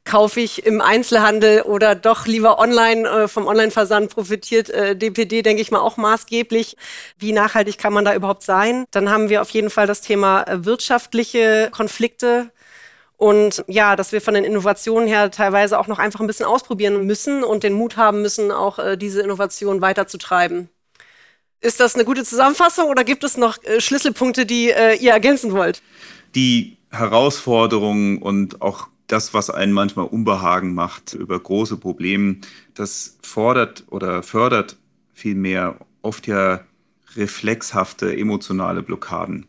kaufe 0.06 0.40
ich 0.40 0.66
im 0.66 0.82
Einzelhandel 0.82 1.64
oder 1.64 1.96
doch 1.96 2.28
lieber 2.28 2.60
online, 2.60 3.10
äh, 3.10 3.28
vom 3.28 3.48
Online-Versand 3.48 4.12
profitiert 4.12 4.70
äh, 4.70 4.96
DPD, 4.96 5.42
denke 5.42 5.62
ich 5.62 5.72
mal, 5.72 5.80
auch 5.80 5.98
maßgeblich. 5.98 6.78
Wie 7.18 7.34
nachhaltig 7.34 7.80
kann 7.80 7.92
man 7.92 8.06
da 8.06 8.14
überhaupt 8.14 8.44
sein? 8.44 8.86
Dann 8.92 9.10
haben 9.10 9.30
wir 9.30 9.42
auf 9.42 9.50
jeden 9.50 9.72
Fall 9.72 9.88
das 9.88 10.02
Thema 10.02 10.44
äh, 10.44 10.64
wirtschaftliche 10.64 11.70
Konflikte. 11.72 12.52
Und 13.18 13.64
ja, 13.68 13.96
dass 13.96 14.12
wir 14.12 14.22
von 14.22 14.36
den 14.36 14.44
Innovationen 14.44 15.08
her 15.08 15.32
teilweise 15.32 15.80
auch 15.80 15.88
noch 15.88 16.00
einfach 16.00 16.20
ein 16.20 16.28
bisschen 16.28 16.46
ausprobieren 16.46 17.06
müssen 17.06 17.44
und 17.44 17.64
den 17.64 17.74
Mut 17.74 17.98
haben 17.98 18.22
müssen, 18.22 18.52
auch 18.52 18.78
äh, 18.78 18.98
diese 18.98 19.22
Innovation 19.22 19.82
weiterzutreiben. 19.82 20.70
Ist 21.62 21.80
das 21.80 21.96
eine 21.96 22.06
gute 22.06 22.24
Zusammenfassung 22.24 22.90
oder 22.90 23.04
gibt 23.04 23.24
es 23.24 23.38
noch 23.38 23.58
äh, 23.64 23.82
Schlüsselpunkte, 23.82 24.46
die 24.46 24.70
äh, 24.70 24.96
ihr 24.98 25.14
ergänzen 25.14 25.54
wollt? 25.54 25.82
Die 26.36 26.78
Herausforderungen 26.92 28.22
und 28.22 28.62
auch 28.62 28.90
das, 29.08 29.34
was 29.34 29.50
einen 29.50 29.72
manchmal 29.72 30.06
Unbehagen 30.08 30.74
macht 30.74 31.14
über 31.14 31.40
große 31.40 31.78
Probleme, 31.78 32.38
das 32.74 33.18
fordert 33.22 33.86
oder 33.90 34.24
fördert 34.24 34.78
vielmehr 35.14 35.78
oft 36.02 36.28
ja 36.28 36.66
reflexhafte 37.16 38.16
emotionale 38.18 38.84
Blockaden. 38.84 39.46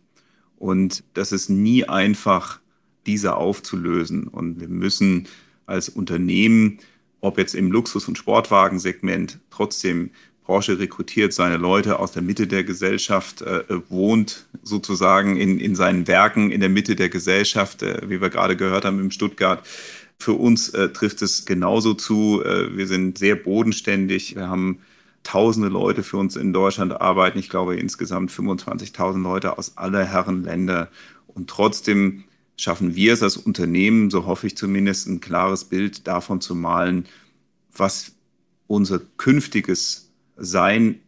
Und 0.56 1.04
das 1.14 1.32
ist 1.32 1.48
nie 1.48 1.84
einfach, 1.84 2.60
diese 3.06 3.36
aufzulösen. 3.36 4.26
Und 4.26 4.60
wir 4.60 4.68
müssen 4.68 5.28
als 5.66 5.88
Unternehmen, 5.88 6.78
ob 7.20 7.38
jetzt 7.38 7.54
im 7.54 7.70
Luxus- 7.70 8.08
und 8.08 8.18
Sportwagensegment, 8.18 9.38
trotzdem 9.50 10.10
Porsche 10.46 10.78
rekrutiert 10.78 11.32
seine 11.32 11.56
Leute 11.56 11.98
aus 11.98 12.12
der 12.12 12.22
Mitte 12.22 12.46
der 12.46 12.62
Gesellschaft, 12.62 13.42
äh, 13.42 13.64
wohnt 13.88 14.46
sozusagen 14.62 15.36
in, 15.36 15.58
in 15.58 15.74
seinen 15.74 16.06
Werken 16.06 16.52
in 16.52 16.60
der 16.60 16.68
Mitte 16.68 16.94
der 16.94 17.08
Gesellschaft, 17.08 17.82
äh, 17.82 18.00
wie 18.08 18.20
wir 18.20 18.30
gerade 18.30 18.56
gehört 18.56 18.84
haben 18.84 19.00
im 19.00 19.10
Stuttgart. 19.10 19.66
Für 20.18 20.34
uns 20.34 20.68
äh, 20.68 20.90
trifft 20.90 21.20
es 21.22 21.46
genauso 21.46 21.94
zu. 21.94 22.44
Äh, 22.44 22.76
wir 22.76 22.86
sind 22.86 23.18
sehr 23.18 23.34
bodenständig. 23.34 24.36
Wir 24.36 24.48
haben 24.48 24.78
tausende 25.24 25.68
Leute 25.68 26.04
für 26.04 26.16
uns 26.16 26.36
in 26.36 26.52
Deutschland 26.52 26.92
arbeiten. 27.00 27.40
Ich 27.40 27.48
glaube 27.48 27.76
insgesamt 27.76 28.30
25.000 28.30 29.20
Leute 29.20 29.58
aus 29.58 29.76
aller 29.76 30.04
Herren 30.04 30.44
Länder. 30.44 30.90
Und 31.26 31.50
trotzdem 31.50 32.22
schaffen 32.56 32.94
wir 32.94 33.14
es 33.14 33.22
als 33.24 33.36
Unternehmen, 33.36 34.10
so 34.10 34.26
hoffe 34.26 34.46
ich 34.46 34.56
zumindest, 34.56 35.08
ein 35.08 35.20
klares 35.20 35.64
Bild 35.64 36.06
davon 36.06 36.40
zu 36.40 36.54
malen, 36.54 37.06
was 37.76 38.12
unser 38.68 39.00
künftiges 39.16 40.05
sein, 40.36 41.00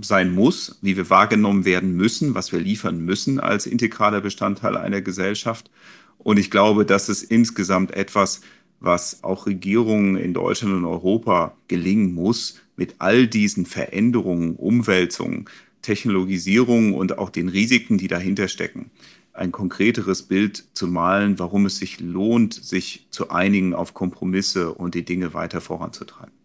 sein 0.00 0.34
muss, 0.34 0.78
wie 0.82 0.96
wir 0.96 1.10
wahrgenommen 1.10 1.64
werden 1.64 1.94
müssen, 1.96 2.34
was 2.34 2.52
wir 2.52 2.60
liefern 2.60 3.00
müssen 3.04 3.40
als 3.40 3.66
integraler 3.66 4.20
Bestandteil 4.20 4.76
einer 4.76 5.00
Gesellschaft. 5.00 5.70
Und 6.18 6.38
ich 6.38 6.50
glaube, 6.50 6.84
das 6.84 7.08
ist 7.08 7.22
insgesamt 7.22 7.92
etwas, 7.92 8.40
was 8.80 9.22
auch 9.22 9.46
Regierungen 9.46 10.16
in 10.16 10.34
Deutschland 10.34 10.74
und 10.74 10.84
Europa 10.84 11.56
gelingen 11.68 12.14
muss, 12.14 12.60
mit 12.76 12.96
all 12.98 13.26
diesen 13.26 13.66
Veränderungen, 13.66 14.56
Umwälzungen, 14.56 15.44
Technologisierung 15.82 16.94
und 16.94 17.18
auch 17.18 17.30
den 17.30 17.48
Risiken, 17.48 17.98
die 17.98 18.08
dahinter 18.08 18.48
stecken, 18.48 18.90
ein 19.32 19.52
konkreteres 19.52 20.22
Bild 20.22 20.64
zu 20.74 20.86
malen, 20.86 21.38
warum 21.38 21.66
es 21.66 21.78
sich 21.78 22.00
lohnt, 22.00 22.54
sich 22.54 23.06
zu 23.10 23.30
einigen 23.30 23.74
auf 23.74 23.94
Kompromisse 23.94 24.72
und 24.72 24.94
die 24.94 25.04
Dinge 25.04 25.34
weiter 25.34 25.60
voranzutreiben. 25.60 26.41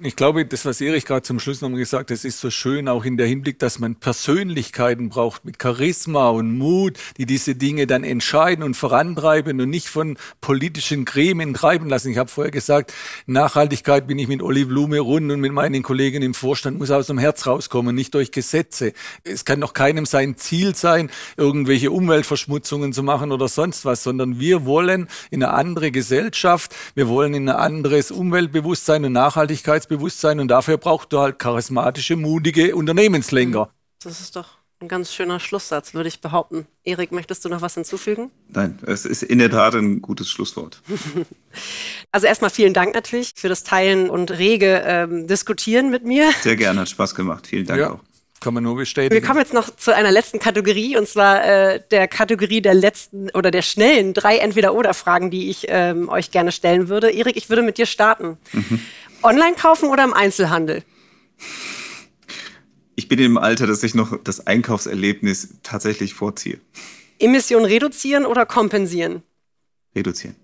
Ich 0.00 0.14
glaube, 0.14 0.46
das, 0.46 0.64
was 0.64 0.80
Erich 0.80 1.04
gerade 1.04 1.22
zum 1.22 1.40
Schluss 1.40 1.60
nochmal 1.60 1.80
gesagt 1.80 2.10
hat, 2.10 2.24
ist 2.24 2.40
so 2.40 2.50
schön 2.50 2.86
auch 2.86 3.04
in 3.04 3.16
der 3.16 3.26
Hinblick, 3.26 3.58
dass 3.58 3.80
man 3.80 3.96
Persönlichkeiten 3.96 5.08
braucht 5.08 5.44
mit 5.44 5.60
Charisma 5.60 6.28
und 6.28 6.56
Mut, 6.56 6.98
die 7.16 7.26
diese 7.26 7.54
Dinge 7.56 7.88
dann 7.88 8.04
entscheiden 8.04 8.62
und 8.62 8.74
vorantreiben 8.74 9.60
und 9.60 9.70
nicht 9.70 9.88
von 9.88 10.16
politischen 10.40 11.04
Gremien 11.04 11.52
treiben 11.52 11.88
lassen. 11.88 12.12
Ich 12.12 12.18
habe 12.18 12.30
vorher 12.30 12.52
gesagt, 12.52 12.94
Nachhaltigkeit 13.26 14.06
bin 14.06 14.18
ich 14.18 14.28
mit 14.28 14.40
Olli 14.40 14.64
Blume 14.64 15.00
rund 15.00 15.32
und 15.32 15.40
mit 15.40 15.52
meinen 15.52 15.82
Kollegen 15.82 16.22
im 16.22 16.32
Vorstand 16.32 16.78
muss 16.78 16.90
aus 16.90 17.08
dem 17.08 17.18
Herz 17.18 17.46
rauskommen, 17.46 17.94
nicht 17.94 18.14
durch 18.14 18.30
Gesetze. 18.30 18.92
Es 19.24 19.44
kann 19.44 19.60
doch 19.60 19.72
keinem 19.72 20.06
sein 20.06 20.36
Ziel 20.36 20.76
sein, 20.76 21.10
irgendwelche 21.36 21.90
Umweltverschmutzungen 21.90 22.92
zu 22.92 23.02
machen 23.02 23.32
oder 23.32 23.48
sonst 23.48 23.84
was, 23.84 24.04
sondern 24.04 24.38
wir 24.38 24.64
wollen 24.64 25.08
in 25.30 25.42
eine 25.42 25.52
andere 25.54 25.90
Gesellschaft, 25.90 26.74
wir 26.94 27.08
wollen 27.08 27.34
in 27.34 27.48
ein 27.48 27.56
anderes 27.56 28.12
Umweltbewusstsein 28.12 29.04
und 29.04 29.12
Nachhaltigkeit 29.12 29.57
Selbstbewusstsein 29.64 30.40
und 30.40 30.48
dafür 30.48 30.76
braucht 30.76 31.12
du 31.12 31.20
halt 31.20 31.38
charismatische, 31.38 32.16
mutige 32.16 32.74
Unternehmenslenker. 32.74 33.70
Das 34.02 34.20
ist 34.20 34.36
doch 34.36 34.58
ein 34.80 34.88
ganz 34.88 35.12
schöner 35.12 35.40
Schlusssatz, 35.40 35.94
würde 35.94 36.08
ich 36.08 36.20
behaupten. 36.20 36.66
Erik, 36.84 37.10
möchtest 37.10 37.44
du 37.44 37.48
noch 37.48 37.62
was 37.62 37.74
hinzufügen? 37.74 38.30
Nein, 38.48 38.78
es 38.86 39.04
ist 39.04 39.22
in 39.22 39.38
der 39.38 39.50
Tat 39.50 39.74
ein 39.74 40.00
gutes 40.00 40.30
Schlusswort. 40.30 40.82
also 42.12 42.26
erstmal 42.26 42.50
vielen 42.50 42.74
Dank 42.74 42.94
natürlich 42.94 43.32
für 43.34 43.48
das 43.48 43.64
Teilen 43.64 44.08
und 44.08 44.30
rege 44.30 44.82
ähm, 44.86 45.26
Diskutieren 45.26 45.90
mit 45.90 46.04
mir. 46.04 46.30
Sehr 46.42 46.56
gerne, 46.56 46.80
hat 46.80 46.88
Spaß 46.88 47.14
gemacht. 47.14 47.48
Vielen 47.48 47.66
Dank 47.66 47.80
ja. 47.80 47.90
auch. 47.92 48.00
Kann 48.40 48.54
man 48.54 48.62
nur 48.62 48.76
bestätigen. 48.76 49.20
Wir 49.20 49.26
kommen 49.26 49.40
jetzt 49.40 49.52
noch 49.52 49.74
zu 49.74 49.94
einer 49.94 50.12
letzten 50.12 50.38
Kategorie 50.38 50.96
und 50.96 51.08
zwar 51.08 51.44
äh, 51.44 51.82
der 51.90 52.06
Kategorie 52.06 52.60
der 52.60 52.74
letzten 52.74 53.30
oder 53.30 53.50
der 53.50 53.62
schnellen 53.62 54.14
drei 54.14 54.38
Entweder-Oder-Fragen, 54.38 55.30
die 55.30 55.50
ich 55.50 55.66
ähm, 55.68 56.08
euch 56.08 56.30
gerne 56.30 56.52
stellen 56.52 56.88
würde. 56.88 57.10
Erik, 57.10 57.36
ich 57.36 57.48
würde 57.48 57.62
mit 57.62 57.78
dir 57.78 57.86
starten. 57.86 58.38
Mhm. 58.52 58.80
Online 59.24 59.56
kaufen 59.56 59.88
oder 59.88 60.04
im 60.04 60.14
Einzelhandel? 60.14 60.84
Ich 62.94 63.08
bin 63.08 63.18
im 63.18 63.38
Alter, 63.38 63.66
dass 63.66 63.82
ich 63.82 63.94
noch 63.94 64.16
das 64.22 64.46
Einkaufserlebnis 64.46 65.54
tatsächlich 65.64 66.14
vorziehe. 66.14 66.60
Emissionen 67.18 67.64
reduzieren 67.64 68.24
oder 68.24 68.46
kompensieren? 68.46 69.22
Reduzieren. 69.96 70.36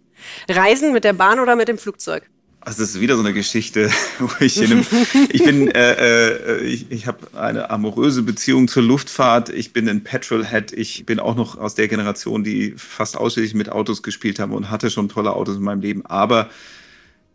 Reisen 0.49 0.93
mit 0.93 1.05
der 1.05 1.13
Bahn 1.13 1.39
oder 1.39 1.55
mit 1.55 1.69
dem 1.69 1.79
Flugzeug? 1.79 2.29
Also 2.67 2.83
das 2.83 2.95
ist 2.95 3.01
wieder 3.01 3.17
so 3.17 3.21
eine 3.21 3.35
Geschichte, 3.35 3.91
wo 4.19 4.31
ich 4.41 4.61
in 4.61 4.73
einem, 4.73 4.87
ich 5.29 5.45
bin, 5.45 5.71
äh, 5.71 5.93
äh, 5.93 6.65
ich, 6.65 6.91
ich 6.91 7.07
habe 7.07 7.19
eine 7.39 7.69
amoröse 7.69 8.23
Beziehung 8.23 8.69
zur 8.69 8.83
Luftfahrt. 8.83 9.51
Ich 9.51 9.75
bin 9.75 9.87
ein 9.87 10.03
Petrolhead. 10.03 10.73
Ich 10.73 11.05
bin 11.05 11.21
auch 11.21 11.37
noch 11.37 11.59
aus 11.59 11.75
der 11.75 11.89
Generation, 11.89 12.43
die 12.43 12.75
fast 12.79 13.19
ausschließlich 13.19 13.55
mit 13.55 13.69
Autos 13.69 14.03
gespielt 14.03 14.39
haben 14.39 14.53
und 14.53 14.71
hatte 14.71 14.91
schon 14.91 15.11
tolle 15.11 15.35
Autos 15.35 15.57
in 15.57 15.63
meinem 15.63 15.83
Leben. 15.83 16.07
Aber 16.07 16.49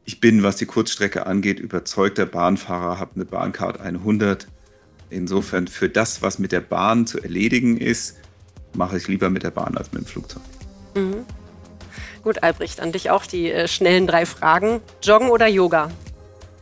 ich 0.03 0.19
bin, 0.19 0.41
was 0.41 0.55
die 0.55 0.65
Kurzstrecke 0.65 1.27
angeht, 1.27 1.59
überzeugter 1.59 2.25
Bahnfahrer, 2.25 2.97
habe 2.97 3.11
eine 3.13 3.25
Bahncard 3.25 3.79
100. 3.79 4.47
Insofern 5.11 5.67
für 5.67 5.89
das, 5.89 6.23
was 6.23 6.39
mit 6.39 6.51
der 6.51 6.61
Bahn 6.61 7.05
zu 7.05 7.19
erledigen 7.19 7.77
ist, 7.77 8.17
mache 8.73 8.97
ich 8.97 9.07
lieber 9.07 9.29
mit 9.29 9.43
der 9.43 9.51
Bahn 9.51 9.77
als 9.77 9.91
mit 9.91 10.01
dem 10.01 10.07
Flugzeug. 10.07 10.41
Mhm. 10.95 11.25
Gut, 12.23 12.43
Albrecht, 12.43 12.81
an 12.81 12.91
dich 12.91 13.09
auch 13.09 13.25
die 13.25 13.51
äh, 13.51 13.67
schnellen 13.67 14.07
drei 14.07 14.25
Fragen. 14.25 14.81
Joggen 15.01 15.29
oder 15.29 15.47
Yoga? 15.47 15.89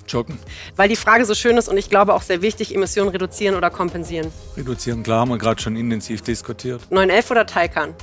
Joggen. 0.08 0.40
Weil 0.76 0.90
die 0.90 0.96
Frage 0.96 1.26
so 1.26 1.34
schön 1.36 1.58
ist 1.58 1.68
und 1.68 1.78
ich 1.78 1.90
glaube 1.90 2.14
auch 2.14 2.22
sehr 2.22 2.42
wichtig, 2.42 2.74
Emissionen 2.74 3.10
reduzieren 3.10 3.56
oder 3.56 3.70
kompensieren. 3.70 4.32
Reduzieren, 4.56 5.04
klar, 5.04 5.22
haben 5.22 5.30
wir 5.30 5.38
gerade 5.38 5.62
schon 5.62 5.76
intensiv 5.76 6.22
diskutiert. 6.22 6.82
911 6.90 7.32
oder 7.32 7.46
Taycan? 7.46 7.94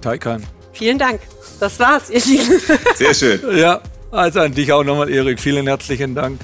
Taycan. 0.00 0.46
Vielen 0.72 0.98
Dank. 0.98 1.20
Das 1.58 1.78
war's, 1.80 2.10
ihr 2.10 2.20
Lieben. 2.20 2.60
Sehr 2.94 3.14
schön. 3.14 3.40
ja. 3.56 3.80
Also 4.12 4.40
an 4.40 4.52
dich 4.52 4.72
auch 4.72 4.82
nochmal, 4.82 5.08
Erik. 5.08 5.38
Vielen 5.38 5.66
herzlichen 5.66 6.14
Dank. 6.14 6.40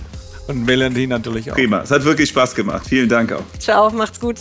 Und 0.46 0.64
Melanie 0.64 1.08
natürlich 1.08 1.50
auch. 1.50 1.56
Prima. 1.56 1.82
Es 1.82 1.90
hat 1.90 2.04
wirklich 2.04 2.28
Spaß 2.28 2.54
gemacht. 2.54 2.86
Vielen 2.88 3.08
Dank 3.08 3.32
auch. 3.32 3.42
Ciao, 3.58 3.90
macht's 3.90 4.20
gut. 4.20 4.36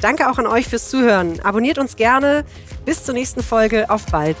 Danke 0.00 0.28
auch 0.28 0.38
an 0.38 0.46
euch 0.46 0.66
fürs 0.66 0.90
Zuhören. 0.90 1.38
Abonniert 1.40 1.78
uns 1.78 1.94
gerne. 1.94 2.44
Bis 2.84 3.04
zur 3.04 3.14
nächsten 3.14 3.42
Folge. 3.42 3.88
Auf 3.90 4.06
bald. 4.06 4.36